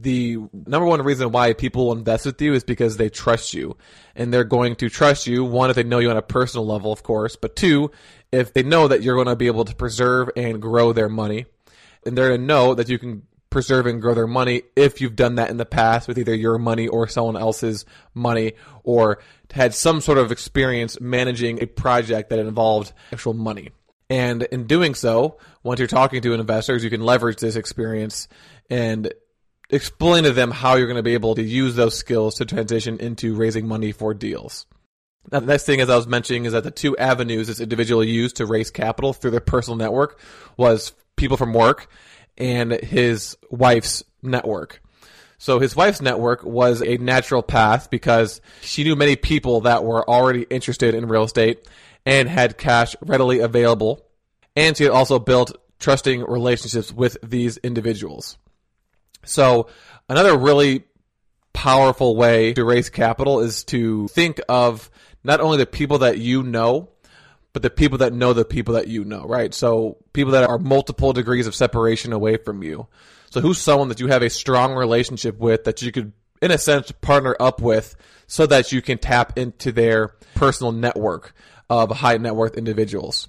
the 0.00 0.36
number 0.52 0.86
one 0.86 1.02
reason 1.02 1.32
why 1.32 1.52
people 1.52 1.90
invest 1.92 2.24
with 2.24 2.40
you 2.40 2.54
is 2.54 2.62
because 2.62 2.96
they 2.96 3.08
trust 3.08 3.52
you. 3.52 3.76
And 4.14 4.32
they're 4.32 4.44
going 4.44 4.76
to 4.76 4.88
trust 4.88 5.26
you, 5.26 5.44
one, 5.44 5.70
if 5.70 5.76
they 5.76 5.82
know 5.82 5.98
you 5.98 6.10
on 6.10 6.16
a 6.16 6.22
personal 6.22 6.66
level, 6.66 6.92
of 6.92 7.02
course, 7.02 7.36
but 7.36 7.56
two, 7.56 7.90
if 8.30 8.54
they 8.54 8.62
know 8.62 8.88
that 8.88 9.02
you're 9.02 9.16
going 9.16 9.26
to 9.26 9.36
be 9.36 9.48
able 9.48 9.64
to 9.64 9.74
preserve 9.74 10.30
and 10.36 10.62
grow 10.62 10.92
their 10.92 11.08
money. 11.08 11.46
And 12.06 12.16
they're 12.16 12.28
going 12.28 12.40
to 12.40 12.46
know 12.46 12.74
that 12.74 12.88
you 12.88 12.98
can 12.98 13.26
preserve 13.50 13.86
and 13.86 14.00
grow 14.00 14.14
their 14.14 14.26
money 14.26 14.62
if 14.76 15.00
you've 15.00 15.16
done 15.16 15.36
that 15.36 15.50
in 15.50 15.56
the 15.56 15.66
past 15.66 16.06
with 16.06 16.18
either 16.18 16.34
your 16.34 16.58
money 16.58 16.86
or 16.86 17.08
someone 17.08 17.36
else's 17.36 17.84
money 18.14 18.52
or 18.84 19.18
had 19.50 19.74
some 19.74 20.00
sort 20.00 20.18
of 20.18 20.30
experience 20.30 21.00
managing 21.00 21.62
a 21.62 21.66
project 21.66 22.30
that 22.30 22.38
involved 22.38 22.92
actual 23.12 23.34
money. 23.34 23.70
And 24.10 24.44
in 24.44 24.66
doing 24.66 24.94
so, 24.94 25.38
once 25.62 25.80
you're 25.80 25.88
talking 25.88 26.22
to 26.22 26.34
investors, 26.34 26.84
you 26.84 26.90
can 26.90 27.02
leverage 27.02 27.38
this 27.40 27.56
experience 27.56 28.28
and 28.70 29.12
explain 29.70 30.24
to 30.24 30.32
them 30.32 30.50
how 30.50 30.76
you're 30.76 30.86
going 30.86 30.96
to 30.96 31.02
be 31.02 31.14
able 31.14 31.34
to 31.34 31.42
use 31.42 31.76
those 31.76 31.96
skills 31.96 32.36
to 32.36 32.44
transition 32.44 32.98
into 32.98 33.34
raising 33.34 33.66
money 33.66 33.92
for 33.92 34.14
deals. 34.14 34.66
Now, 35.30 35.40
the 35.40 35.46
next 35.46 35.64
thing, 35.64 35.80
as 35.80 35.90
I 35.90 35.96
was 35.96 36.06
mentioning, 36.06 36.46
is 36.46 36.52
that 36.52 36.64
the 36.64 36.70
two 36.70 36.96
avenues 36.96 37.48
this 37.48 37.60
individual 37.60 38.02
used 38.02 38.36
to 38.36 38.46
raise 38.46 38.70
capital 38.70 39.12
through 39.12 39.32
their 39.32 39.40
personal 39.40 39.76
network 39.76 40.20
was 40.56 40.92
people 41.16 41.36
from 41.36 41.52
work 41.52 41.90
and 42.38 42.72
his 42.72 43.36
wife's 43.50 44.02
network. 44.22 44.80
So 45.36 45.60
his 45.60 45.76
wife's 45.76 46.00
network 46.00 46.44
was 46.44 46.82
a 46.82 46.96
natural 46.96 47.42
path 47.42 47.90
because 47.90 48.40
she 48.62 48.84
knew 48.84 48.96
many 48.96 49.16
people 49.16 49.62
that 49.62 49.84
were 49.84 50.08
already 50.08 50.42
interested 50.42 50.94
in 50.94 51.06
real 51.06 51.24
estate 51.24 51.68
and 52.06 52.28
had 52.28 52.58
cash 52.58 52.96
readily 53.02 53.40
available 53.40 54.04
and 54.58 54.76
she 54.76 54.82
had 54.82 54.92
also 54.92 55.20
built 55.20 55.56
trusting 55.78 56.24
relationships 56.24 56.92
with 56.92 57.16
these 57.22 57.58
individuals. 57.58 58.38
So 59.24 59.68
another 60.08 60.36
really 60.36 60.84
powerful 61.52 62.16
way 62.16 62.52
to 62.54 62.64
raise 62.64 62.88
capital 62.88 63.40
is 63.40 63.64
to 63.64 64.08
think 64.08 64.40
of 64.48 64.90
not 65.24 65.40
only 65.40 65.58
the 65.58 65.66
people 65.66 65.98
that 65.98 66.18
you 66.18 66.42
know, 66.42 66.90
but 67.52 67.62
the 67.62 67.70
people 67.70 67.98
that 67.98 68.12
know 68.12 68.32
the 68.32 68.44
people 68.44 68.74
that 68.74 68.88
you 68.88 69.04
know, 69.04 69.24
right? 69.24 69.52
So 69.52 69.96
people 70.12 70.32
that 70.32 70.48
are 70.48 70.58
multiple 70.58 71.12
degrees 71.12 71.46
of 71.46 71.54
separation 71.54 72.12
away 72.12 72.36
from 72.36 72.62
you. 72.62 72.86
So 73.30 73.40
who's 73.40 73.58
someone 73.58 73.88
that 73.88 74.00
you 74.00 74.06
have 74.06 74.22
a 74.22 74.30
strong 74.30 74.74
relationship 74.74 75.38
with 75.38 75.64
that 75.64 75.82
you 75.82 75.90
could, 75.90 76.12
in 76.40 76.50
a 76.50 76.58
sense, 76.58 76.92
partner 76.92 77.36
up 77.40 77.60
with 77.60 77.96
so 78.26 78.46
that 78.46 78.70
you 78.72 78.80
can 78.80 78.98
tap 78.98 79.36
into 79.38 79.72
their 79.72 80.14
personal 80.34 80.72
network 80.72 81.34
of 81.68 81.90
high 81.90 82.16
net 82.16 82.36
worth 82.36 82.56
individuals. 82.56 83.28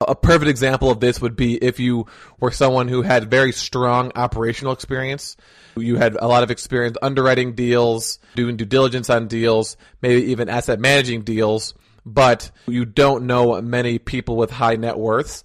A 0.00 0.14
perfect 0.14 0.50
example 0.50 0.90
of 0.90 1.00
this 1.00 1.20
would 1.20 1.36
be 1.36 1.54
if 1.54 1.78
you 1.78 2.06
were 2.40 2.50
someone 2.50 2.88
who 2.88 3.02
had 3.02 3.30
very 3.30 3.52
strong 3.52 4.12
operational 4.16 4.72
experience. 4.72 5.36
You 5.76 5.96
had 5.96 6.16
a 6.16 6.26
lot 6.26 6.42
of 6.42 6.50
experience 6.50 6.96
underwriting 7.00 7.54
deals, 7.54 8.18
doing 8.34 8.56
due 8.56 8.64
diligence 8.64 9.08
on 9.08 9.28
deals, 9.28 9.76
maybe 10.02 10.32
even 10.32 10.48
asset 10.48 10.80
managing 10.80 11.22
deals, 11.22 11.74
but 12.04 12.50
you 12.66 12.84
don't 12.84 13.26
know 13.26 13.60
many 13.62 13.98
people 13.98 14.36
with 14.36 14.50
high 14.50 14.76
net 14.76 14.98
worths 14.98 15.44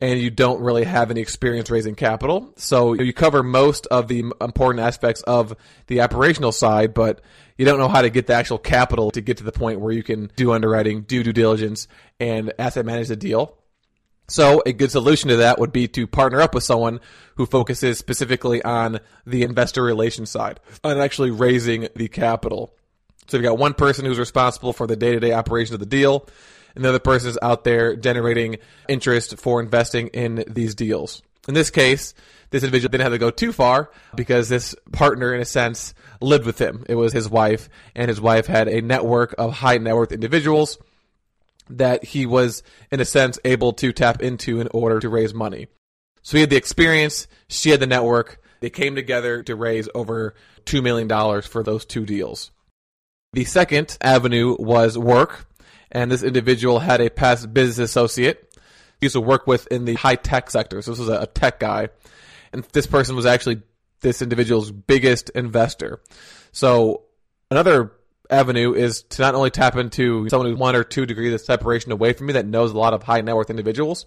and 0.00 0.20
you 0.20 0.30
don't 0.30 0.60
really 0.60 0.84
have 0.84 1.10
any 1.10 1.20
experience 1.20 1.70
raising 1.70 1.96
capital. 1.96 2.52
So 2.56 2.92
you 2.92 3.12
cover 3.12 3.42
most 3.42 3.86
of 3.86 4.06
the 4.06 4.20
important 4.40 4.84
aspects 4.84 5.22
of 5.22 5.56
the 5.88 6.02
operational 6.02 6.52
side, 6.52 6.94
but 6.94 7.20
you 7.56 7.64
don't 7.64 7.78
know 7.78 7.88
how 7.88 8.02
to 8.02 8.10
get 8.10 8.28
the 8.28 8.34
actual 8.34 8.58
capital 8.58 9.10
to 9.10 9.20
get 9.20 9.38
to 9.38 9.44
the 9.44 9.52
point 9.52 9.80
where 9.80 9.92
you 9.92 10.04
can 10.04 10.30
do 10.36 10.52
underwriting, 10.52 11.02
do 11.02 11.24
due 11.24 11.32
diligence, 11.32 11.88
and 12.20 12.52
asset 12.58 12.86
manage 12.86 13.08
the 13.08 13.16
deal. 13.16 13.57
So 14.28 14.62
a 14.66 14.74
good 14.74 14.90
solution 14.90 15.28
to 15.28 15.36
that 15.36 15.58
would 15.58 15.72
be 15.72 15.88
to 15.88 16.06
partner 16.06 16.40
up 16.40 16.54
with 16.54 16.62
someone 16.62 17.00
who 17.36 17.46
focuses 17.46 17.98
specifically 17.98 18.62
on 18.62 19.00
the 19.26 19.42
investor 19.42 19.82
relations 19.82 20.30
side, 20.30 20.60
on 20.84 20.98
actually 20.98 21.30
raising 21.30 21.88
the 21.96 22.08
capital. 22.08 22.74
So 23.26 23.36
you've 23.36 23.44
got 23.44 23.58
one 23.58 23.74
person 23.74 24.04
who's 24.04 24.18
responsible 24.18 24.74
for 24.74 24.86
the 24.86 24.96
day-to-day 24.96 25.32
operation 25.32 25.74
of 25.74 25.80
the 25.80 25.86
deal, 25.86 26.28
and 26.74 26.84
the 26.84 26.90
other 26.90 26.98
person 26.98 27.30
is 27.30 27.38
out 27.40 27.64
there 27.64 27.96
generating 27.96 28.56
interest 28.86 29.38
for 29.38 29.60
investing 29.60 30.08
in 30.08 30.44
these 30.46 30.74
deals. 30.74 31.22
In 31.46 31.54
this 31.54 31.70
case, 31.70 32.12
this 32.50 32.62
individual 32.62 32.90
didn't 32.90 33.04
have 33.04 33.12
to 33.12 33.18
go 33.18 33.30
too 33.30 33.52
far 33.52 33.90
because 34.14 34.50
this 34.50 34.74
partner, 34.92 35.34
in 35.34 35.40
a 35.40 35.46
sense, 35.46 35.94
lived 36.20 36.44
with 36.44 36.60
him. 36.60 36.84
It 36.86 36.94
was 36.94 37.14
his 37.14 37.30
wife, 37.30 37.70
and 37.94 38.10
his 38.10 38.20
wife 38.20 38.46
had 38.46 38.68
a 38.68 38.82
network 38.82 39.34
of 39.38 39.54
high 39.54 39.78
net 39.78 39.94
worth 39.94 40.12
individuals 40.12 40.76
that 41.70 42.04
he 42.04 42.26
was, 42.26 42.62
in 42.90 43.00
a 43.00 43.04
sense, 43.04 43.38
able 43.44 43.72
to 43.74 43.92
tap 43.92 44.22
into 44.22 44.60
in 44.60 44.68
order 44.72 45.00
to 45.00 45.08
raise 45.08 45.34
money. 45.34 45.68
So 46.22 46.36
he 46.36 46.42
had 46.42 46.50
the 46.50 46.56
experience, 46.56 47.26
she 47.48 47.70
had 47.70 47.80
the 47.80 47.86
network. 47.86 48.42
They 48.60 48.70
came 48.70 48.94
together 48.94 49.42
to 49.44 49.54
raise 49.54 49.88
over 49.94 50.34
$2 50.66 50.82
million 50.82 51.08
for 51.42 51.62
those 51.62 51.84
two 51.84 52.04
deals. 52.04 52.50
The 53.32 53.44
second 53.44 53.96
avenue 54.00 54.56
was 54.58 54.98
work, 54.98 55.46
and 55.92 56.10
this 56.10 56.22
individual 56.22 56.80
had 56.80 57.00
a 57.00 57.10
past 57.10 57.52
business 57.54 57.90
associate 57.90 58.48
he 59.00 59.06
used 59.06 59.14
to 59.14 59.20
work 59.20 59.46
with 59.46 59.66
in 59.68 59.84
the 59.84 59.94
high 59.94 60.16
tech 60.16 60.50
sector. 60.50 60.82
So 60.82 60.90
this 60.90 61.00
was 61.00 61.08
a 61.08 61.26
tech 61.26 61.60
guy. 61.60 61.88
And 62.52 62.64
this 62.72 62.86
person 62.86 63.14
was 63.14 63.26
actually 63.26 63.62
this 64.00 64.22
individual's 64.22 64.72
biggest 64.72 65.30
investor. 65.30 66.00
So 66.50 67.04
another 67.50 67.92
avenue 68.30 68.74
is 68.74 69.02
to 69.02 69.22
not 69.22 69.34
only 69.34 69.50
tap 69.50 69.76
into 69.76 70.28
someone 70.28 70.48
who's 70.48 70.58
one 70.58 70.76
or 70.76 70.84
two 70.84 71.06
degrees 71.06 71.32
of 71.32 71.40
separation 71.40 71.92
away 71.92 72.12
from 72.12 72.26
me 72.26 72.34
that 72.34 72.46
knows 72.46 72.72
a 72.72 72.78
lot 72.78 72.94
of 72.94 73.02
high 73.02 73.20
net 73.20 73.36
worth 73.36 73.50
individuals, 73.50 74.06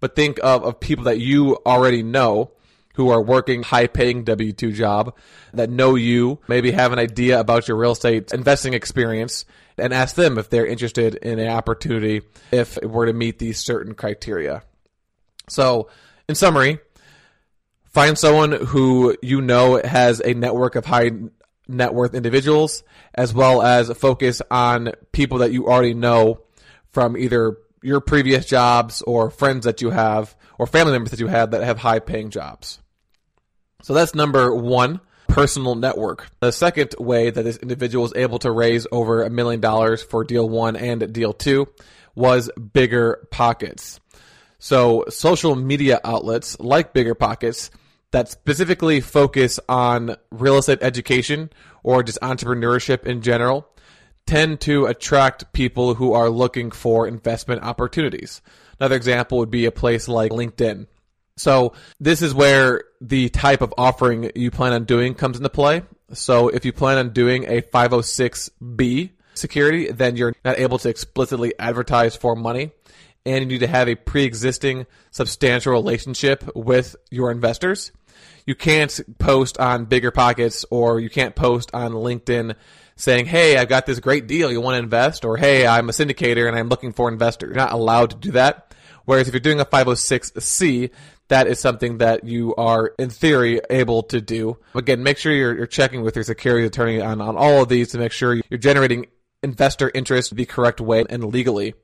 but 0.00 0.16
think 0.16 0.38
of, 0.42 0.64
of 0.64 0.80
people 0.80 1.04
that 1.04 1.18
you 1.18 1.58
already 1.66 2.02
know 2.02 2.50
who 2.94 3.08
are 3.10 3.22
working 3.22 3.62
high 3.62 3.86
paying 3.86 4.24
W 4.24 4.52
2 4.52 4.72
job 4.72 5.16
that 5.54 5.70
know 5.70 5.94
you, 5.94 6.38
maybe 6.48 6.70
have 6.72 6.92
an 6.92 6.98
idea 6.98 7.40
about 7.40 7.68
your 7.68 7.76
real 7.76 7.92
estate 7.92 8.32
investing 8.32 8.74
experience, 8.74 9.44
and 9.78 9.94
ask 9.94 10.14
them 10.14 10.38
if 10.38 10.50
they're 10.50 10.66
interested 10.66 11.14
in 11.14 11.38
an 11.38 11.48
opportunity 11.48 12.22
if 12.50 12.76
it 12.76 12.90
were 12.90 13.06
to 13.06 13.12
meet 13.12 13.38
these 13.38 13.58
certain 13.58 13.94
criteria. 13.94 14.62
So, 15.48 15.88
in 16.28 16.34
summary, 16.34 16.78
find 17.86 18.18
someone 18.18 18.52
who 18.52 19.16
you 19.22 19.40
know 19.40 19.80
has 19.82 20.20
a 20.20 20.34
network 20.34 20.76
of 20.76 20.84
high 20.84 21.10
net 21.72 21.94
worth 21.94 22.14
individuals, 22.14 22.82
as 23.14 23.34
well 23.34 23.62
as 23.62 23.90
focus 23.96 24.42
on 24.50 24.92
people 25.12 25.38
that 25.38 25.52
you 25.52 25.66
already 25.68 25.94
know 25.94 26.42
from 26.90 27.16
either 27.16 27.56
your 27.82 28.00
previous 28.00 28.46
jobs 28.46 29.02
or 29.02 29.30
friends 29.30 29.64
that 29.64 29.82
you 29.82 29.90
have 29.90 30.36
or 30.58 30.66
family 30.66 30.92
members 30.92 31.10
that 31.10 31.20
you 31.20 31.26
have 31.26 31.50
that 31.50 31.64
have 31.64 31.78
high 31.78 31.98
paying 31.98 32.30
jobs. 32.30 32.78
So 33.82 33.94
that's 33.94 34.14
number 34.14 34.54
one, 34.54 35.00
personal 35.26 35.74
network. 35.74 36.28
The 36.40 36.52
second 36.52 36.94
way 36.98 37.30
that 37.30 37.42
this 37.42 37.56
individual 37.56 38.02
was 38.02 38.12
able 38.14 38.38
to 38.40 38.50
raise 38.50 38.86
over 38.92 39.22
a 39.22 39.30
million 39.30 39.60
dollars 39.60 40.02
for 40.02 40.24
deal 40.24 40.48
one 40.48 40.76
and 40.76 41.12
deal 41.12 41.32
two 41.32 41.66
was 42.14 42.50
bigger 42.72 43.26
pockets. 43.30 43.98
So 44.58 45.06
social 45.08 45.56
media 45.56 46.00
outlets 46.04 46.60
like 46.60 46.92
bigger 46.92 47.14
pockets 47.14 47.70
that 48.12 48.28
specifically 48.28 49.00
focus 49.00 49.58
on 49.68 50.16
real 50.30 50.58
estate 50.58 50.78
education 50.82 51.50
or 51.82 52.02
just 52.02 52.20
entrepreneurship 52.20 53.04
in 53.04 53.22
general 53.22 53.68
tend 54.26 54.60
to 54.60 54.86
attract 54.86 55.52
people 55.52 55.94
who 55.94 56.12
are 56.12 56.30
looking 56.30 56.70
for 56.70 57.08
investment 57.08 57.62
opportunities. 57.62 58.40
Another 58.78 58.94
example 58.94 59.38
would 59.38 59.50
be 59.50 59.66
a 59.66 59.72
place 59.72 60.08
like 60.08 60.30
LinkedIn. 60.30 60.86
So 61.36 61.72
this 61.98 62.22
is 62.22 62.34
where 62.34 62.84
the 63.00 63.30
type 63.30 63.62
of 63.62 63.74
offering 63.76 64.30
you 64.34 64.50
plan 64.50 64.72
on 64.72 64.84
doing 64.84 65.14
comes 65.14 65.38
into 65.38 65.48
play. 65.48 65.82
So 66.12 66.48
if 66.48 66.64
you 66.64 66.72
plan 66.72 66.98
on 66.98 67.10
doing 67.10 67.44
a 67.44 67.62
506B 67.62 69.10
security, 69.34 69.90
then 69.90 70.16
you're 70.16 70.34
not 70.44 70.58
able 70.58 70.78
to 70.78 70.88
explicitly 70.88 71.54
advertise 71.58 72.14
for 72.14 72.36
money 72.36 72.70
and 73.24 73.44
you 73.44 73.46
need 73.46 73.60
to 73.60 73.66
have 73.66 73.88
a 73.88 73.94
pre-existing 73.94 74.86
substantial 75.10 75.72
relationship 75.72 76.44
with 76.54 76.96
your 77.10 77.30
investors 77.30 77.92
you 78.46 78.54
can't 78.54 79.00
post 79.18 79.58
on 79.58 79.84
bigger 79.84 80.10
pockets 80.10 80.64
or 80.70 81.00
you 81.00 81.10
can't 81.10 81.34
post 81.34 81.70
on 81.74 81.92
LinkedIn 81.92 82.54
saying, 82.96 83.26
Hey, 83.26 83.56
I've 83.56 83.68
got 83.68 83.86
this 83.86 84.00
great 84.00 84.26
deal. 84.26 84.50
You 84.50 84.60
want 84.60 84.74
to 84.74 84.82
invest? 84.82 85.24
Or 85.24 85.36
Hey, 85.36 85.66
I'm 85.66 85.88
a 85.88 85.92
syndicator 85.92 86.48
and 86.48 86.56
I'm 86.56 86.68
looking 86.68 86.92
for 86.92 87.08
investors. 87.08 87.48
You're 87.48 87.56
not 87.56 87.72
allowed 87.72 88.10
to 88.10 88.16
do 88.16 88.32
that. 88.32 88.74
Whereas 89.04 89.26
if 89.26 89.34
you're 89.34 89.40
doing 89.40 89.60
a 89.60 89.64
506C, 89.64 90.90
that 91.28 91.46
is 91.46 91.58
something 91.58 91.98
that 91.98 92.24
you 92.24 92.54
are 92.56 92.92
in 92.98 93.10
theory 93.10 93.60
able 93.70 94.02
to 94.04 94.20
do. 94.20 94.58
Again, 94.74 95.02
make 95.02 95.18
sure 95.18 95.32
you're, 95.32 95.56
you're 95.56 95.66
checking 95.66 96.02
with 96.02 96.14
your 96.14 96.24
security 96.24 96.66
attorney 96.66 97.00
on, 97.00 97.20
on 97.20 97.36
all 97.36 97.62
of 97.62 97.68
these 97.68 97.88
to 97.92 97.98
make 97.98 98.12
sure 98.12 98.34
you're 98.34 98.58
generating 98.58 99.06
investor 99.42 99.90
interest 99.94 100.36
the 100.36 100.44
correct 100.44 100.80
way 100.80 101.04
and 101.08 101.24
legally. 101.24 101.74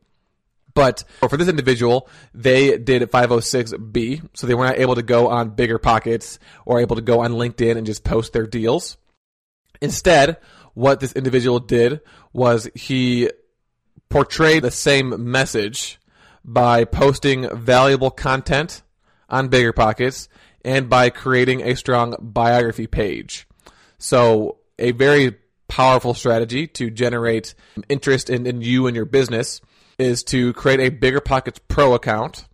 But 0.78 1.02
oh, 1.22 1.26
for 1.26 1.36
this 1.36 1.48
individual, 1.48 2.08
they 2.32 2.78
did 2.78 3.02
506B, 3.02 4.28
so 4.32 4.46
they 4.46 4.54
were 4.54 4.64
not 4.64 4.78
able 4.78 4.94
to 4.94 5.02
go 5.02 5.26
on 5.26 5.50
bigger 5.50 5.76
pockets 5.76 6.38
or 6.64 6.78
able 6.78 6.94
to 6.94 7.02
go 7.02 7.18
on 7.18 7.32
LinkedIn 7.32 7.76
and 7.76 7.84
just 7.84 8.04
post 8.04 8.32
their 8.32 8.46
deals. 8.46 8.96
Instead, 9.80 10.36
what 10.74 11.00
this 11.00 11.12
individual 11.14 11.58
did 11.58 12.00
was 12.32 12.70
he 12.76 13.28
portrayed 14.08 14.62
the 14.62 14.70
same 14.70 15.32
message 15.32 15.98
by 16.44 16.84
posting 16.84 17.48
valuable 17.58 18.12
content 18.12 18.82
on 19.28 19.48
bigger 19.48 19.72
pockets 19.72 20.28
and 20.64 20.88
by 20.88 21.10
creating 21.10 21.60
a 21.60 21.74
strong 21.74 22.14
biography 22.20 22.86
page. 22.86 23.48
So 23.98 24.58
a 24.78 24.92
very 24.92 25.38
powerful 25.66 26.14
strategy 26.14 26.68
to 26.68 26.88
generate 26.88 27.56
interest 27.88 28.30
in, 28.30 28.46
in 28.46 28.62
you 28.62 28.86
and 28.86 28.94
your 28.94 29.06
business 29.06 29.60
is 29.98 30.22
to 30.24 30.52
create 30.52 30.80
a 30.80 30.88
Bigger 30.90 31.20
Pockets 31.20 31.60
Pro 31.68 31.94
account, 31.94 32.46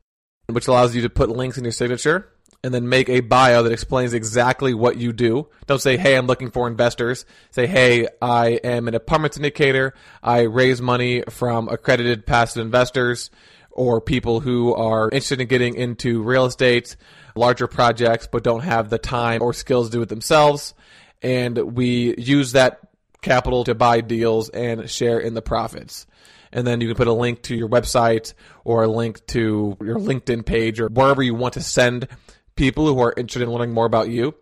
which 0.46 0.68
allows 0.68 0.94
you 0.94 1.02
to 1.02 1.10
put 1.10 1.28
links 1.28 1.58
in 1.58 1.64
your 1.64 1.72
signature 1.72 2.30
and 2.64 2.72
then 2.72 2.88
make 2.88 3.10
a 3.10 3.20
bio 3.20 3.62
that 3.62 3.72
explains 3.72 4.14
exactly 4.14 4.72
what 4.72 4.96
you 4.96 5.12
do. 5.12 5.46
Don't 5.66 5.82
say, 5.82 5.98
hey, 5.98 6.16
I'm 6.16 6.26
looking 6.26 6.50
for 6.50 6.66
investors. 6.66 7.26
Say, 7.50 7.66
hey, 7.66 8.08
I 8.22 8.52
am 8.64 8.88
an 8.88 8.94
apartment 8.94 9.34
syndicator. 9.34 9.92
I 10.22 10.42
raise 10.42 10.80
money 10.80 11.22
from 11.28 11.68
accredited 11.68 12.24
passive 12.24 12.64
investors 12.64 13.30
or 13.70 14.00
people 14.00 14.40
who 14.40 14.74
are 14.74 15.10
interested 15.10 15.42
in 15.42 15.48
getting 15.48 15.74
into 15.74 16.22
real 16.22 16.46
estate, 16.46 16.96
larger 17.36 17.66
projects, 17.66 18.28
but 18.32 18.42
don't 18.42 18.62
have 18.62 18.88
the 18.88 18.98
time 18.98 19.42
or 19.42 19.52
skills 19.52 19.90
to 19.90 19.98
do 19.98 20.02
it 20.02 20.08
themselves. 20.08 20.72
And 21.20 21.58
we 21.76 22.14
use 22.16 22.52
that 22.52 22.80
capital 23.20 23.64
to 23.64 23.74
buy 23.74 24.00
deals 24.00 24.48
and 24.48 24.88
share 24.88 25.18
in 25.18 25.34
the 25.34 25.42
profits 25.42 26.06
and 26.54 26.66
then 26.66 26.80
you 26.80 26.86
can 26.86 26.96
put 26.96 27.08
a 27.08 27.12
link 27.12 27.42
to 27.42 27.54
your 27.54 27.68
website 27.68 28.32
or 28.64 28.84
a 28.84 28.88
link 28.88 29.26
to 29.26 29.76
your 29.82 29.98
LinkedIn 29.98 30.46
page 30.46 30.80
or 30.80 30.88
wherever 30.88 31.22
you 31.22 31.34
want 31.34 31.54
to 31.54 31.60
send 31.60 32.08
people 32.56 32.86
who 32.86 32.98
are 33.00 33.12
interested 33.16 33.42
in 33.42 33.50
learning 33.50 33.74
more 33.74 33.86
about 33.86 34.08
you. 34.08 34.34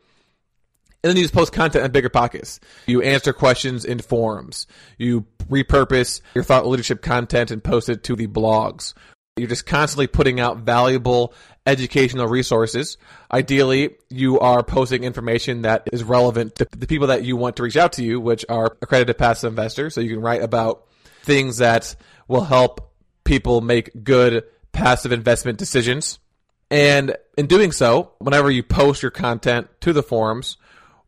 And 1.03 1.11
then 1.11 1.17
you 1.17 1.25
just 1.25 1.35
post 1.35 1.53
content 1.53 1.85
on 1.85 1.91
Bigger 1.91 2.11
Pockets. 2.11 2.61
You 2.87 3.03
answer 3.03 3.33
questions 3.33 3.85
in 3.85 3.99
forums. 3.99 4.69
You 4.99 5.27
repurpose 5.51 6.21
your 6.35 6.45
thought 6.45 6.67
leadership 6.67 7.03
content 7.03 7.51
and 7.51 7.65
post 7.65 7.89
it 7.89 8.05
to 8.05 8.15
the 8.15 8.29
blogs. 8.29 8.95
You're 9.37 9.49
just 9.49 9.67
constantly 9.67 10.07
putting 10.07 10.39
out 10.39 10.59
valuable 10.59 11.33
educational 11.67 12.29
resources. 12.29 12.99
Ideally, 13.33 13.97
you 14.11 14.39
are 14.39 14.63
posting 14.63 15.05
information 15.05 15.63
that 15.63 15.89
is 15.93 16.05
relevant 16.05 16.57
to 16.57 16.69
the 16.71 16.87
people 16.87 17.07
that 17.07 17.25
you 17.25 17.37
want 17.37 17.57
to 17.57 17.63
reach 17.63 17.79
out 17.79 17.95
to 17.95 18.05
you, 18.05 18.21
which 18.21 18.45
are 18.51 18.77
accredited 18.83 19.17
passive 19.17 19.49
investors. 19.49 19.95
So 19.95 20.03
you 20.03 20.11
can 20.11 20.21
write 20.21 20.43
about 20.43 20.87
things 21.23 21.59
that 21.59 21.95
will 22.29 22.45
help 22.45 22.93
people 23.25 23.61
make 23.61 24.05
good 24.05 24.45
passive 24.73 25.13
investment 25.13 25.59
decisions. 25.59 26.19
And 26.71 27.17
in 27.37 27.47
doing 27.47 27.73
so, 27.73 28.13
whenever 28.19 28.51
you 28.51 28.63
post 28.63 29.03
your 29.03 29.11
content 29.11 29.69
to 29.83 29.93
the 29.93 30.03
forums 30.03 30.57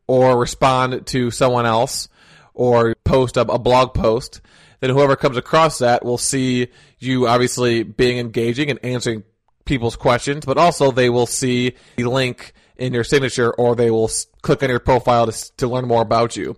or 0.07 0.39
respond 0.39 1.07
to 1.09 1.31
someone 1.31 1.67
else 1.67 2.09
or 2.53 2.95
post 3.05 3.37
a, 3.37 3.41
a 3.43 3.59
blog 3.59 3.95
post, 3.95 4.41
then 4.81 4.91
whoever 4.91 5.17
comes 5.17 5.37
across 5.37 5.79
that 5.79 6.05
will 6.05 6.19
see 6.19 6.69
you 6.99 7.27
obviously 7.27 7.83
being 7.83 8.19
engaging 8.19 8.71
and 8.71 8.79
answering 8.85 9.25
people's 9.65 9.97
questions, 9.97 10.45
but 10.45 10.59
also 10.59 10.91
they 10.91 11.09
will 11.09 11.27
see 11.27 11.75
the 11.97 12.05
link 12.05 12.53
in 12.77 12.93
your 12.93 13.05
signature 13.05 13.53
or 13.53 13.75
they 13.75 13.91
will 13.91 14.11
click 14.43 14.63
on 14.63 14.69
your 14.69 14.81
profile 14.81 15.27
to, 15.27 15.57
to 15.57 15.69
learn 15.69 15.87
more 15.87 16.03
about 16.03 16.37
you. 16.37 16.57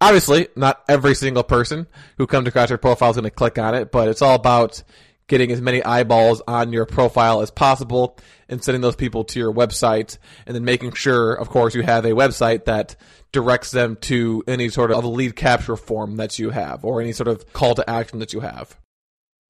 Obviously, 0.00 0.48
not 0.54 0.82
every 0.88 1.14
single 1.14 1.42
person 1.42 1.86
who 2.18 2.26
comes 2.26 2.46
across 2.46 2.68
your 2.68 2.78
profile 2.78 3.10
is 3.10 3.16
going 3.16 3.24
to 3.24 3.30
click 3.30 3.58
on 3.58 3.74
it, 3.74 3.90
but 3.90 4.08
it's 4.08 4.22
all 4.22 4.36
about 4.36 4.82
getting 5.26 5.52
as 5.52 5.60
many 5.60 5.82
eyeballs 5.84 6.40
on 6.48 6.72
your 6.72 6.86
profile 6.86 7.42
as 7.42 7.50
possible 7.50 8.16
and 8.48 8.64
sending 8.64 8.80
those 8.80 8.96
people 8.96 9.24
to 9.24 9.38
your 9.38 9.52
website 9.52 10.16
and 10.46 10.54
then 10.54 10.64
making 10.64 10.92
sure, 10.92 11.34
of 11.34 11.48
course, 11.50 11.74
you 11.74 11.82
have 11.82 12.04
a 12.04 12.12
website 12.12 12.64
that 12.64 12.96
directs 13.30 13.70
them 13.70 13.96
to 13.96 14.42
any 14.46 14.68
sort 14.70 14.90
of 14.90 15.04
lead 15.04 15.36
capture 15.36 15.76
form 15.76 16.16
that 16.16 16.38
you 16.38 16.50
have 16.50 16.84
or 16.84 17.00
any 17.00 17.12
sort 17.12 17.28
of 17.28 17.52
call 17.52 17.74
to 17.74 17.88
action 17.88 18.20
that 18.20 18.32
you 18.32 18.40
have. 18.40 18.76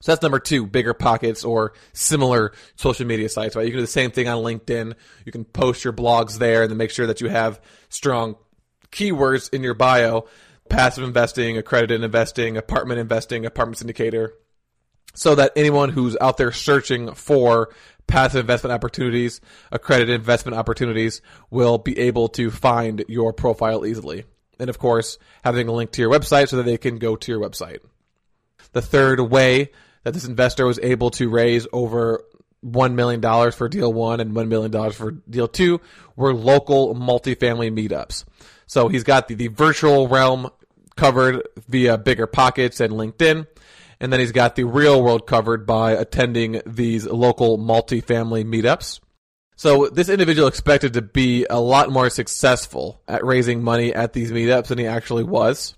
So 0.01 0.13
that's 0.13 0.23
number 0.23 0.39
two, 0.39 0.67
bigger 0.67 0.95
pockets 0.95 1.45
or 1.45 1.73
similar 1.93 2.53
social 2.77 3.07
media 3.07 3.29
sites, 3.29 3.57
right? 3.57 3.65
You 3.65 3.73
can 3.73 3.79
do 3.79 3.83
the 3.83 3.89
same 3.89 4.11
thing 4.11 4.29
on 4.29 4.45
LinkedIn. 4.45 4.95
You 5.25 5.33
can 5.33 5.45
post 5.45 5.85
your 5.85 5.93
blogs 5.93 6.39
there 6.39 6.63
and 6.63 6.71
then 6.71 6.77
make 6.77 6.91
sure 6.91 7.07
that 7.07 7.21
you 7.21 7.29
have 7.29 7.61
strong 7.89 8.37
keywords 8.91 9.53
in 9.53 9.63
your 9.63 9.75
bio. 9.75 10.27
Passive 10.69 11.05
investing, 11.05 11.57
accredited 11.57 12.03
investing, 12.03 12.59
apartment 12.59 13.01
investing, 13.01 13.47
apartment 13.47 13.79
syndicator, 13.79 14.33
so 15.15 15.35
that 15.35 15.53
anyone 15.57 15.89
who's 15.89 16.15
out 16.21 16.37
there 16.37 16.53
searching 16.53 17.15
for 17.15 17.71
passive 18.07 18.41
investment 18.41 18.75
opportunities, 18.75 19.41
accredited 19.73 20.15
investment 20.15 20.59
opportunities, 20.59 21.23
will 21.51 21.79
be 21.79 21.99
able 21.99 22.29
to 22.29 22.51
find 22.51 23.05
your 23.09 23.33
profile 23.33 23.87
easily. 23.87 24.25
And 24.59 24.69
of 24.69 24.79
course, 24.79 25.19
having 25.45 25.69
a 25.69 25.73
link 25.73 25.93
to 25.93 26.03
your 26.03 26.11
website 26.11 26.49
so 26.49 26.57
that 26.57 26.65
they 26.65 26.79
can 26.79 26.99
go 26.99 27.17
to 27.17 27.33
your 27.33 27.41
website. 27.41 27.79
The 28.73 28.83
third 28.83 29.21
way 29.21 29.71
that 30.05 30.15
this 30.15 30.25
investor 30.25 30.67
was 30.67 30.79
able 30.83 31.11
to 31.13 31.29
raise 31.29 31.67
over 31.73 32.25
$1 32.65 32.95
million 32.95 33.53
for 33.53 33.69
deal 33.69 33.93
one 33.93 34.21
and 34.21 34.33
$1 34.33 34.49
million 34.49 34.93
for 34.93 35.13
deal 35.13 35.49
two 35.49 35.81
were 36.17 36.35
local 36.35 36.95
multifamily 36.95 37.73
meetups. 37.73 38.25
So 38.69 38.87
he's 38.87 39.03
got 39.03 39.27
the, 39.27 39.35
the 39.35 39.49
virtual 39.49 40.07
realm 40.07 40.51
covered 40.97 41.43
via 41.69 41.99
Bigger 41.99 42.29
Pockets 42.29 42.79
and 42.81 42.93
LinkedIn 42.93 43.47
and 44.01 44.13
then 44.13 44.21
he's 44.21 44.33
got 44.33 44.57
the 44.57 44.65
real 44.65 45.03
world 45.03 45.27
covered 45.27 45.67
by 45.67 45.93
attending 45.93 46.63
these 46.67 47.07
local 47.07 47.59
multifamily 47.59 48.45
meetups. 48.45 49.01
So 49.57 49.89
this 49.89 50.09
individual 50.09 50.47
expected 50.47 50.93
to 50.95 51.03
be 51.03 51.47
a 51.51 51.59
lot 51.61 51.91
more 51.91 52.11
successful 52.11 53.03
at 53.09 53.25
raising 53.25 53.63
money 53.63 53.93
at 53.93 54.13
these 54.13 54.31
meetups 54.31 54.69
than 54.69 54.79
he 54.79 54.87
actually 54.87 55.25
was. 55.25 55.75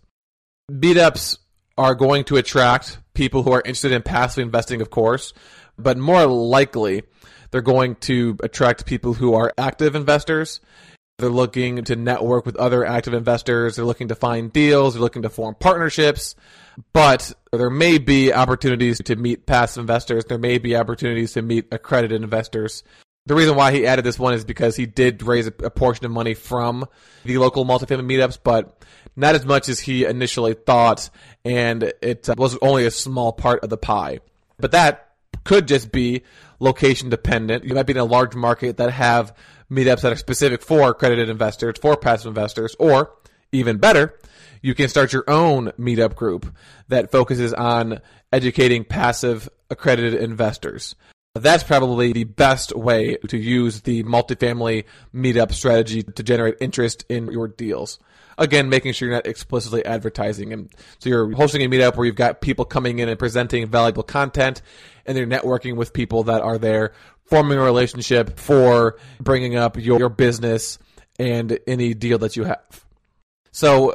Meetups 0.71 1.39
are 1.79 1.95
going 1.95 2.25
to 2.25 2.37
attract 2.37 2.99
people 3.15 3.43
who 3.43 3.53
are 3.53 3.63
interested 3.65 3.93
in 3.93 4.03
passive 4.03 4.43
investing, 4.43 4.83
of 4.83 4.91
course, 4.91 5.33
but 5.79 5.97
more 5.97 6.27
likely 6.27 7.05
they're 7.51 7.63
going 7.63 7.95
to 7.97 8.37
attract 8.43 8.85
people 8.85 9.15
who 9.15 9.33
are 9.33 9.53
active 9.57 9.95
investors. 9.95 10.61
They're 11.21 11.31
looking 11.31 11.85
to 11.85 11.97
network 11.97 12.47
with 12.47 12.57
other 12.57 12.85
active 12.85 13.15
investors. 13.15 13.77
They're 13.77 13.85
looking 13.85 14.09
to 14.09 14.15
find 14.15 14.53
deals. 14.53 14.95
They're 14.95 15.03
looking 15.03 15.23
to 15.23 15.31
form 15.31 15.55
partnerships 15.55 16.35
but 16.93 17.33
there 17.53 17.71
may 17.71 17.99
be 17.99 18.33
opportunities 18.33 18.99
to 19.05 19.17
meet 19.17 19.47
passive 19.47 19.83
investors. 19.83 20.25
There 20.25 20.39
may 20.39 20.59
be 20.59 20.77
opportunities 20.77 21.33
to 21.33 21.43
meet 21.43 21.67
accredited 21.73 22.23
investors. 22.23 22.83
The 23.27 23.35
reason 23.35 23.57
why 23.57 23.73
he 23.73 23.87
added 23.87 24.05
this 24.05 24.19
one 24.19 24.35
is 24.35 24.45
because 24.45 24.77
he 24.77 24.87
did 24.87 25.23
raise 25.23 25.47
a, 25.47 25.53
a 25.63 25.71
portion 25.71 26.07
of 26.07 26.11
money 26.11 26.35
from 26.35 26.87
the 27.25 27.39
local 27.39 27.65
multifamily 27.65 28.11
meetups, 28.11 28.39
but 28.43 28.83
not 29.15 29.35
as 29.35 29.45
much 29.45 29.69
as 29.69 29.81
he 29.81 30.05
initially 30.05 30.55
thought, 30.55 31.11
and 31.45 31.93
it 32.01 32.29
uh, 32.29 32.35
was 32.39 32.57
only 32.63 32.87
a 32.87 32.91
small 32.91 33.33
part 33.33 33.63
of 33.63 33.71
the 33.71 33.77
pie. 33.77 34.21
But 34.59 34.73
that 34.73 35.11
could 35.45 35.69
just 35.69 35.93
be 35.93 36.23
location 36.59 37.11
dependent. 37.11 37.65
You 37.65 37.75
might 37.75 37.87
be 37.87 37.93
in 37.93 37.99
a 37.99 38.05
large 38.05 38.35
market 38.35 38.79
that 38.79 38.91
have 38.91 39.35
meetups 39.71 40.03
that 40.03 40.13
are 40.13 40.17
specific 40.17 40.63
for 40.63 40.91
accredited 40.91 41.29
investors, 41.29 41.77
for 41.81 41.97
passive 41.97 42.29
investors, 42.29 42.75
or 42.79 43.13
even 43.53 43.79
better, 43.79 44.19
you 44.63 44.75
can 44.75 44.89
start 44.89 45.13
your 45.13 45.25
own 45.29 45.73
meetup 45.79 46.15
group 46.15 46.53
that 46.89 47.11
focuses 47.11 47.53
on 47.55 48.01
educating 48.33 48.85
passive 48.85 49.49
accredited 49.71 50.21
investors. 50.21 50.95
That's 51.35 51.63
probably 51.63 52.13
the 52.13 52.25
best 52.25 52.75
way 52.75 53.17
to 53.29 53.39
use 53.39 53.83
the 53.83 54.03
multifamily 54.03 54.85
meetup 55.15 55.53
strategy 55.53 56.03
to 56.03 56.23
generate 56.23 56.57
interest 56.61 57.05
in 57.09 57.31
your 57.31 57.47
deals. 57.47 58.01
Again, 58.37 58.69
making 58.69 58.95
sure 58.95 59.09
you're 59.09 59.17
not 59.17 59.27
explicitly 59.27 59.85
advertising. 59.85 60.53
And 60.53 60.71
so 60.99 61.09
you're 61.09 61.31
hosting 61.33 61.63
a 61.63 61.69
meetup 61.69 61.97
where 61.97 62.07
you've 62.07 62.17
got 62.17 62.41
people 62.41 62.65
coming 62.65 62.99
in 62.99 63.09
and 63.09 63.19
presenting 63.19 63.69
valuable 63.69 64.03
content 64.03 64.63
and 65.07 65.17
they're 65.17 65.27
networking 65.27 65.77
with 65.77 65.93
people 65.93 66.25
that 66.25 66.43
are 66.43 66.59
there, 66.59 66.93
forming 67.31 67.59
a 67.59 67.63
relationship 67.63 68.39
for 68.39 68.99
bringing 69.21 69.57
up 69.57 69.77
your, 69.77 69.99
your 69.99 70.09
business 70.09 70.79
and 71.19 71.59
any 71.67 71.95
deal 71.95 72.19
that 72.19 72.37
you 72.37 72.45
have. 72.45 72.85
So 73.53 73.95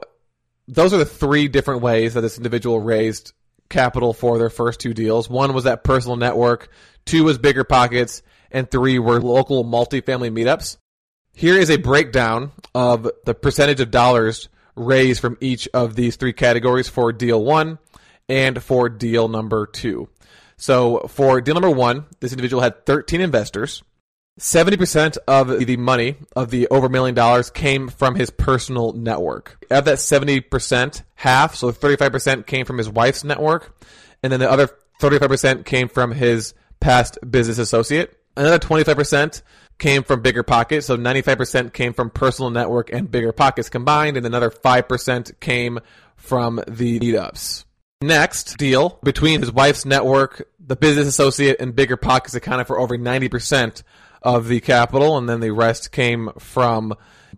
those 0.68 0.94
are 0.94 0.98
the 0.98 1.06
three 1.06 1.48
different 1.48 1.82
ways 1.82 2.14
that 2.14 2.22
this 2.22 2.38
individual 2.38 2.80
raised 2.80 3.34
capital 3.70 4.14
for 4.14 4.38
their 4.38 4.50
first 4.50 4.80
two 4.80 4.94
deals. 4.94 5.30
One 5.30 5.54
was 5.54 5.66
that 5.66 5.84
personal 5.84 6.18
network, 6.18 6.70
two 7.06 7.24
was 7.24 7.38
bigger 7.38 7.64
pockets, 7.64 8.22
and 8.52 8.70
three 8.70 9.00
were 9.00 9.20
local 9.20 9.64
multifamily 9.64 10.32
meetups. 10.32 10.78
Here 11.34 11.58
is 11.58 11.70
a 11.70 11.78
breakdown 11.78 12.52
of 12.74 13.10
the 13.26 13.34
percentage 13.34 13.82
of 13.82 13.92
dollars 13.92 14.48
raised 14.76 15.20
from 15.20 15.38
each 15.42 15.68
of 15.74 15.96
these 15.96 16.16
three 16.16 16.34
categories 16.34 16.88
for 16.88 17.12
deal 17.12 17.44
one 17.44 17.80
and 18.30 18.62
for 18.62 18.90
deal 18.90 19.28
number 19.28 19.66
two. 19.66 20.10
So 20.58 21.08
for 21.10 21.42
deal 21.42 21.56
number 21.56 21.70
one, 21.70 22.06
this 22.20 22.32
individual 22.32 22.62
had 22.62 22.86
13 22.86 23.22
investors. 23.22 23.84
70% 24.40 25.18
of 25.28 25.66
the 25.66 25.78
money 25.78 26.18
of 26.36 26.50
the 26.50 26.68
over 26.68 26.88
a 26.88 26.90
million 26.90 27.16
dollars 27.16 27.50
came 27.50 27.88
from 27.88 28.16
his 28.16 28.30
personal 28.30 28.92
network. 28.92 29.66
Of 29.72 29.86
that 29.86 29.98
70%, 29.98 31.04
half, 31.16 31.56
so 31.56 31.72
35% 31.72 32.46
came 32.46 32.66
from 32.66 32.78
his 32.78 32.90
wife's 32.90 33.24
network, 33.24 33.82
and 34.22 34.34
then 34.34 34.42
the 34.42 34.52
other 34.52 34.70
35% 35.02 35.66
came 35.66 35.88
from 35.88 36.12
his 36.12 36.54
past 36.82 37.18
business 37.30 37.58
associate. 37.58 38.18
Another 38.38 38.60
25% 38.60 39.42
came 39.78 40.04
from 40.04 40.22
bigger 40.22 40.44
pockets, 40.44 40.88
so 40.88 40.98
95% 40.98 41.72
came 41.72 41.94
from 41.94 42.10
personal 42.10 42.50
network 42.50 42.92
and 42.92 43.10
bigger 43.10 43.32
pockets 43.32 43.70
combined, 43.70 44.18
and 44.18 44.26
another 44.26 44.50
5% 44.50 45.40
came 45.40 45.80
from 46.18 46.62
the 46.68 47.00
meetups. 47.00 47.65
Next 48.02 48.58
deal 48.58 49.00
between 49.04 49.42
his 49.42 49.52
wife's 49.52 49.86
network, 49.86 50.48
the 50.60 50.76
business 50.76 51.08
associate, 51.08 51.58
and 51.60 51.76
bigger 51.76 51.98
pockets 51.98 52.36
accounted 52.36 52.68
for 52.68 52.78
over 52.78 52.98
90% 52.98 53.84
of 54.22 54.48
the 54.48 54.60
capital, 54.60 55.18
and 55.18 55.30
then 55.30 55.40
the 55.40 55.52
rest 55.52 55.92
came 55.92 56.32
from 56.38 56.94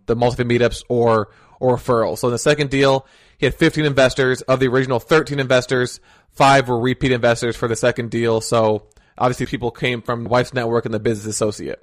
the 0.06 0.16
multiple 0.16 0.44
meetups 0.44 0.82
or 0.88 1.30
or 1.60 1.76
referrals. 1.76 2.18
So 2.18 2.28
in 2.28 2.32
the 2.32 2.38
second 2.38 2.70
deal, 2.70 3.06
he 3.36 3.46
had 3.46 3.54
15 3.54 3.84
investors. 3.84 4.42
Of 4.42 4.60
the 4.60 4.68
original 4.68 5.00
13 5.00 5.38
investors, 5.38 6.00
five 6.30 6.68
were 6.68 6.78
repeat 6.78 7.12
investors 7.12 7.56
for 7.56 7.68
the 7.68 7.76
second 7.76 8.10
deal. 8.10 8.40
So 8.40 8.88
obviously, 9.16 9.46
people 9.46 9.70
came 9.70 10.02
from 10.02 10.24
wife's 10.24 10.54
network 10.54 10.84
and 10.84 10.94
the 10.94 11.00
business 11.00 11.26
associate. 11.26 11.82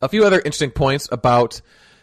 A 0.00 0.08
few 0.08 0.24
other 0.24 0.38
interesting 0.38 0.70
points 0.70 1.08
about 1.10 1.60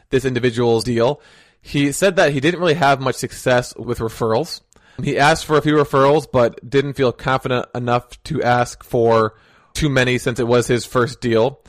this 0.10 0.26
individual's 0.26 0.84
deal. 0.84 1.22
He 1.62 1.92
said 1.92 2.16
that 2.16 2.34
he 2.34 2.40
didn't 2.40 2.60
really 2.60 2.74
have 2.74 3.00
much 3.00 3.16
success 3.16 3.76
with 3.76 4.00
referrals. 4.00 4.62
He 5.04 5.18
asked 5.18 5.46
for 5.46 5.58
a 5.58 5.62
few 5.62 5.76
referrals, 5.76 6.28
but 6.32 6.68
didn't 6.68 6.94
feel 6.94 7.12
confident 7.12 7.68
enough 7.74 8.22
to 8.24 8.42
ask 8.42 8.84
for 8.84 9.36
too 9.74 9.90
many 9.90 10.18
since 10.18 10.40
it 10.40 10.48
was 10.48 10.68
his 10.68 10.86
first 10.86 11.22
deal 11.22 11.62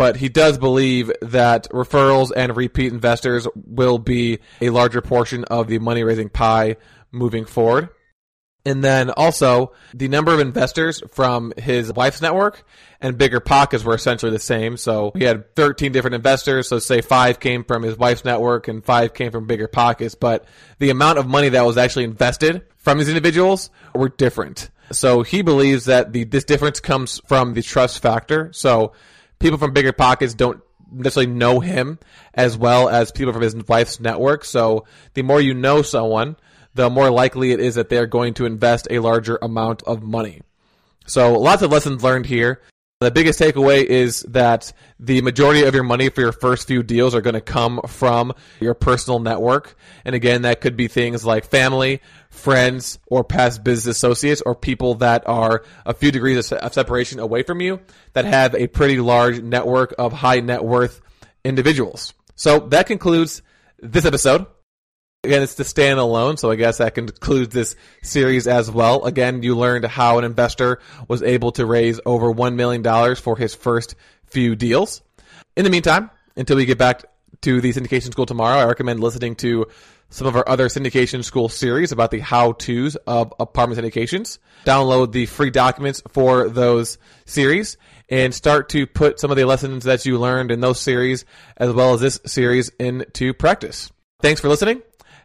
but 0.00 0.16
he 0.16 0.30
does 0.30 0.56
believe 0.56 1.12
that 1.20 1.68
referrals 1.72 2.32
and 2.34 2.56
repeat 2.56 2.90
investors 2.90 3.46
will 3.54 3.98
be 3.98 4.38
a 4.62 4.70
larger 4.70 5.02
portion 5.02 5.44
of 5.44 5.66
the 5.66 5.78
money 5.78 6.02
raising 6.02 6.30
pie 6.30 6.76
moving 7.12 7.44
forward. 7.44 7.90
And 8.64 8.84
then 8.84 9.10
also 9.10 9.72
the 9.94 10.08
number 10.08 10.34
of 10.34 10.40
investors 10.40 11.02
from 11.12 11.52
his 11.56 11.92
wife's 11.92 12.20
network 12.20 12.62
and 13.00 13.16
bigger 13.16 13.40
pockets 13.40 13.82
were 13.84 13.94
essentially 13.94 14.32
the 14.32 14.38
same. 14.38 14.76
So 14.76 15.12
he 15.14 15.24
had 15.24 15.54
13 15.56 15.92
different 15.92 16.14
investors. 16.14 16.68
So 16.68 16.78
say 16.78 17.00
five 17.00 17.40
came 17.40 17.64
from 17.64 17.82
his 17.82 17.96
wife's 17.96 18.24
network 18.24 18.68
and 18.68 18.84
five 18.84 19.14
came 19.14 19.32
from 19.32 19.46
bigger 19.46 19.66
pockets. 19.66 20.14
But 20.14 20.44
the 20.78 20.90
amount 20.90 21.18
of 21.18 21.26
money 21.26 21.48
that 21.48 21.64
was 21.64 21.78
actually 21.78 22.04
invested 22.04 22.62
from 22.76 22.98
these 22.98 23.08
individuals 23.08 23.70
were 23.94 24.10
different. 24.10 24.70
So 24.92 25.22
he 25.22 25.40
believes 25.42 25.86
that 25.86 26.12
the, 26.12 26.24
this 26.24 26.44
difference 26.44 26.80
comes 26.80 27.20
from 27.26 27.54
the 27.54 27.62
trust 27.62 28.02
factor. 28.02 28.52
So 28.52 28.92
people 29.38 29.58
from 29.58 29.72
bigger 29.72 29.92
pockets 29.92 30.34
don't 30.34 30.60
necessarily 30.92 31.32
know 31.32 31.60
him 31.60 31.98
as 32.34 32.58
well 32.58 32.88
as 32.88 33.12
people 33.12 33.32
from 33.32 33.42
his 33.42 33.54
wife's 33.54 34.00
network. 34.00 34.44
So 34.44 34.84
the 35.14 35.22
more 35.22 35.40
you 35.40 35.54
know 35.54 35.82
someone, 35.82 36.36
the 36.74 36.90
more 36.90 37.10
likely 37.10 37.52
it 37.52 37.60
is 37.60 37.74
that 37.74 37.88
they're 37.88 38.06
going 38.06 38.34
to 38.34 38.46
invest 38.46 38.88
a 38.90 38.98
larger 38.98 39.38
amount 39.42 39.82
of 39.84 40.02
money. 40.02 40.42
So 41.06 41.38
lots 41.38 41.62
of 41.62 41.72
lessons 41.72 42.04
learned 42.04 42.26
here. 42.26 42.60
The 43.00 43.10
biggest 43.10 43.40
takeaway 43.40 43.82
is 43.82 44.20
that 44.28 44.74
the 44.98 45.22
majority 45.22 45.64
of 45.64 45.72
your 45.72 45.84
money 45.84 46.10
for 46.10 46.20
your 46.20 46.32
first 46.32 46.68
few 46.68 46.82
deals 46.82 47.14
are 47.14 47.22
going 47.22 47.34
to 47.34 47.40
come 47.40 47.80
from 47.86 48.34
your 48.60 48.74
personal 48.74 49.20
network. 49.20 49.74
And 50.04 50.14
again, 50.14 50.42
that 50.42 50.60
could 50.60 50.76
be 50.76 50.86
things 50.86 51.24
like 51.24 51.46
family, 51.46 52.02
friends, 52.28 52.98
or 53.06 53.24
past 53.24 53.64
business 53.64 53.96
associates, 53.96 54.42
or 54.44 54.54
people 54.54 54.96
that 54.96 55.26
are 55.26 55.64
a 55.86 55.94
few 55.94 56.12
degrees 56.12 56.52
of 56.52 56.74
separation 56.74 57.20
away 57.20 57.42
from 57.42 57.62
you 57.62 57.80
that 58.12 58.26
have 58.26 58.54
a 58.54 58.66
pretty 58.66 59.00
large 59.00 59.40
network 59.40 59.94
of 59.96 60.12
high 60.12 60.40
net 60.40 60.62
worth 60.62 61.00
individuals. 61.42 62.12
So 62.36 62.58
that 62.68 62.86
concludes 62.86 63.40
this 63.78 64.04
episode. 64.04 64.44
Again, 65.22 65.42
it's 65.42 65.54
the 65.54 65.64
standalone, 65.64 66.38
so 66.38 66.50
I 66.50 66.56
guess 66.56 66.78
that 66.78 66.94
concludes 66.94 67.52
this 67.52 67.76
series 68.02 68.46
as 68.46 68.70
well. 68.70 69.04
Again, 69.04 69.42
you 69.42 69.54
learned 69.54 69.84
how 69.84 70.18
an 70.18 70.24
investor 70.24 70.80
was 71.08 71.22
able 71.22 71.52
to 71.52 71.66
raise 71.66 72.00
over 72.06 72.32
$1 72.32 72.54
million 72.54 73.16
for 73.16 73.36
his 73.36 73.54
first 73.54 73.96
few 74.24 74.56
deals. 74.56 75.02
In 75.56 75.64
the 75.64 75.70
meantime, 75.70 76.10
until 76.36 76.56
we 76.56 76.64
get 76.64 76.78
back 76.78 77.04
to 77.42 77.60
the 77.60 77.70
syndication 77.70 78.12
school 78.12 78.24
tomorrow, 78.24 78.60
I 78.60 78.64
recommend 78.64 79.00
listening 79.00 79.36
to 79.36 79.66
some 80.08 80.26
of 80.26 80.36
our 80.36 80.48
other 80.48 80.68
syndication 80.68 81.22
school 81.22 81.50
series 81.50 81.92
about 81.92 82.10
the 82.10 82.20
how-tos 82.20 82.96
of 83.06 83.34
apartment 83.38 83.78
syndications. 83.78 84.38
Download 84.64 85.12
the 85.12 85.26
free 85.26 85.50
documents 85.50 86.02
for 86.08 86.48
those 86.48 86.96
series 87.26 87.76
and 88.08 88.34
start 88.34 88.70
to 88.70 88.86
put 88.86 89.20
some 89.20 89.30
of 89.30 89.36
the 89.36 89.44
lessons 89.44 89.84
that 89.84 90.06
you 90.06 90.18
learned 90.18 90.50
in 90.50 90.60
those 90.60 90.80
series 90.80 91.26
as 91.58 91.70
well 91.72 91.92
as 91.92 92.00
this 92.00 92.20
series 92.24 92.70
into 92.80 93.34
practice. 93.34 93.92
Thanks 94.22 94.40
for 94.40 94.48
listening. 94.48 94.80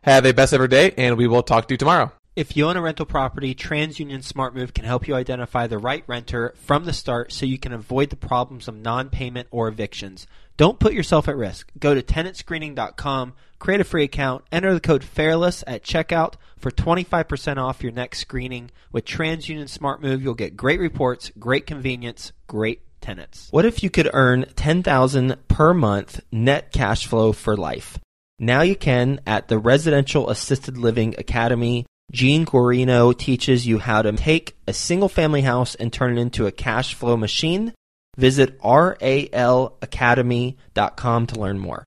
Have 0.06 0.28
a 0.28 0.34
best 0.34 0.54
ever 0.54 0.68
day, 0.68 0.94
and 1.00 1.18
we 1.18 1.26
will 1.26 1.42
talk 1.42 1.68
to 1.68 1.74
you 1.74 1.80
tomorrow. 1.80 2.12
If 2.36 2.56
you 2.56 2.68
own 2.68 2.78
a 2.78 2.82
rental 2.82 3.08
property, 3.08 3.56
TransUnion 3.56 4.24
SmartMove 4.24 4.72
can 4.72 4.86
help 4.86 5.08
you 5.08 5.16
identify 5.16 5.66
the 5.66 5.80
right 5.80 6.04
renter 6.06 6.54
from 6.60 6.86
the 6.86 6.94
start 6.94 7.32
so 7.32 7.48
you 7.48 7.58
can 7.58 7.74
avoid 7.74 8.12
the 8.12 8.16
problems 8.16 8.68
of 8.68 8.76
non-payment 8.76 9.48
or 9.50 9.68
evictions. 9.68 10.28
Don't 10.58 10.80
put 10.80 10.94
yourself 10.94 11.28
at 11.28 11.36
risk. 11.36 11.72
Go 11.80 11.96
to 11.96 12.04
tenantscreening.com, 12.04 13.34
create 13.58 13.82
a 13.82 13.84
free 13.84 14.04
account, 14.04 14.46
enter 14.52 14.76
the 14.76 14.80
code 14.80 15.04
FAIRLESS 15.04 15.64
at 15.66 15.84
checkout 15.84 16.34
for 16.60 16.70
25% 16.70 17.58
off 17.58 17.82
your 17.82 17.92
next 17.92 18.20
screening. 18.20 18.70
With 18.92 19.06
TransUnion 19.06 19.76
SmartMove, 19.76 20.22
you'll 20.22 20.36
get 20.36 20.56
great 20.56 20.80
reports, 20.80 21.32
great 21.40 21.66
convenience, 21.66 22.32
great 22.46 22.82
tenants. 23.02 23.48
What 23.50 23.66
if 23.66 23.82
you 23.82 23.90
could 23.90 24.12
earn 24.14 24.46
10,000 24.56 25.48
per 25.48 25.74
month 25.74 26.22
net 26.32 26.72
cash 26.72 27.08
flow 27.08 27.32
for 27.32 27.58
life? 27.58 27.98
Now 28.40 28.62
you 28.62 28.76
can 28.76 29.22
at 29.26 29.48
the 29.48 29.58
Residential 29.58 30.30
Assisted 30.30 30.78
Living 30.78 31.16
Academy. 31.18 31.86
Gene 32.12 32.46
Guarino 32.46 33.18
teaches 33.18 33.66
you 33.66 33.80
how 33.80 34.02
to 34.02 34.12
take 34.14 34.56
a 34.68 34.74
single 34.74 35.10
family 35.10 35.42
house 35.42 35.76
and 35.76 35.92
turn 35.92 36.18
it 36.18 36.22
into 36.22 36.46
a 36.46 36.52
cash 36.52 36.94
flow 36.94 37.18
machine. 37.18 37.74
Visit 38.18 38.62
ralacademy.com 38.62 41.28
to 41.28 41.40
learn 41.40 41.60
more. 41.60 41.84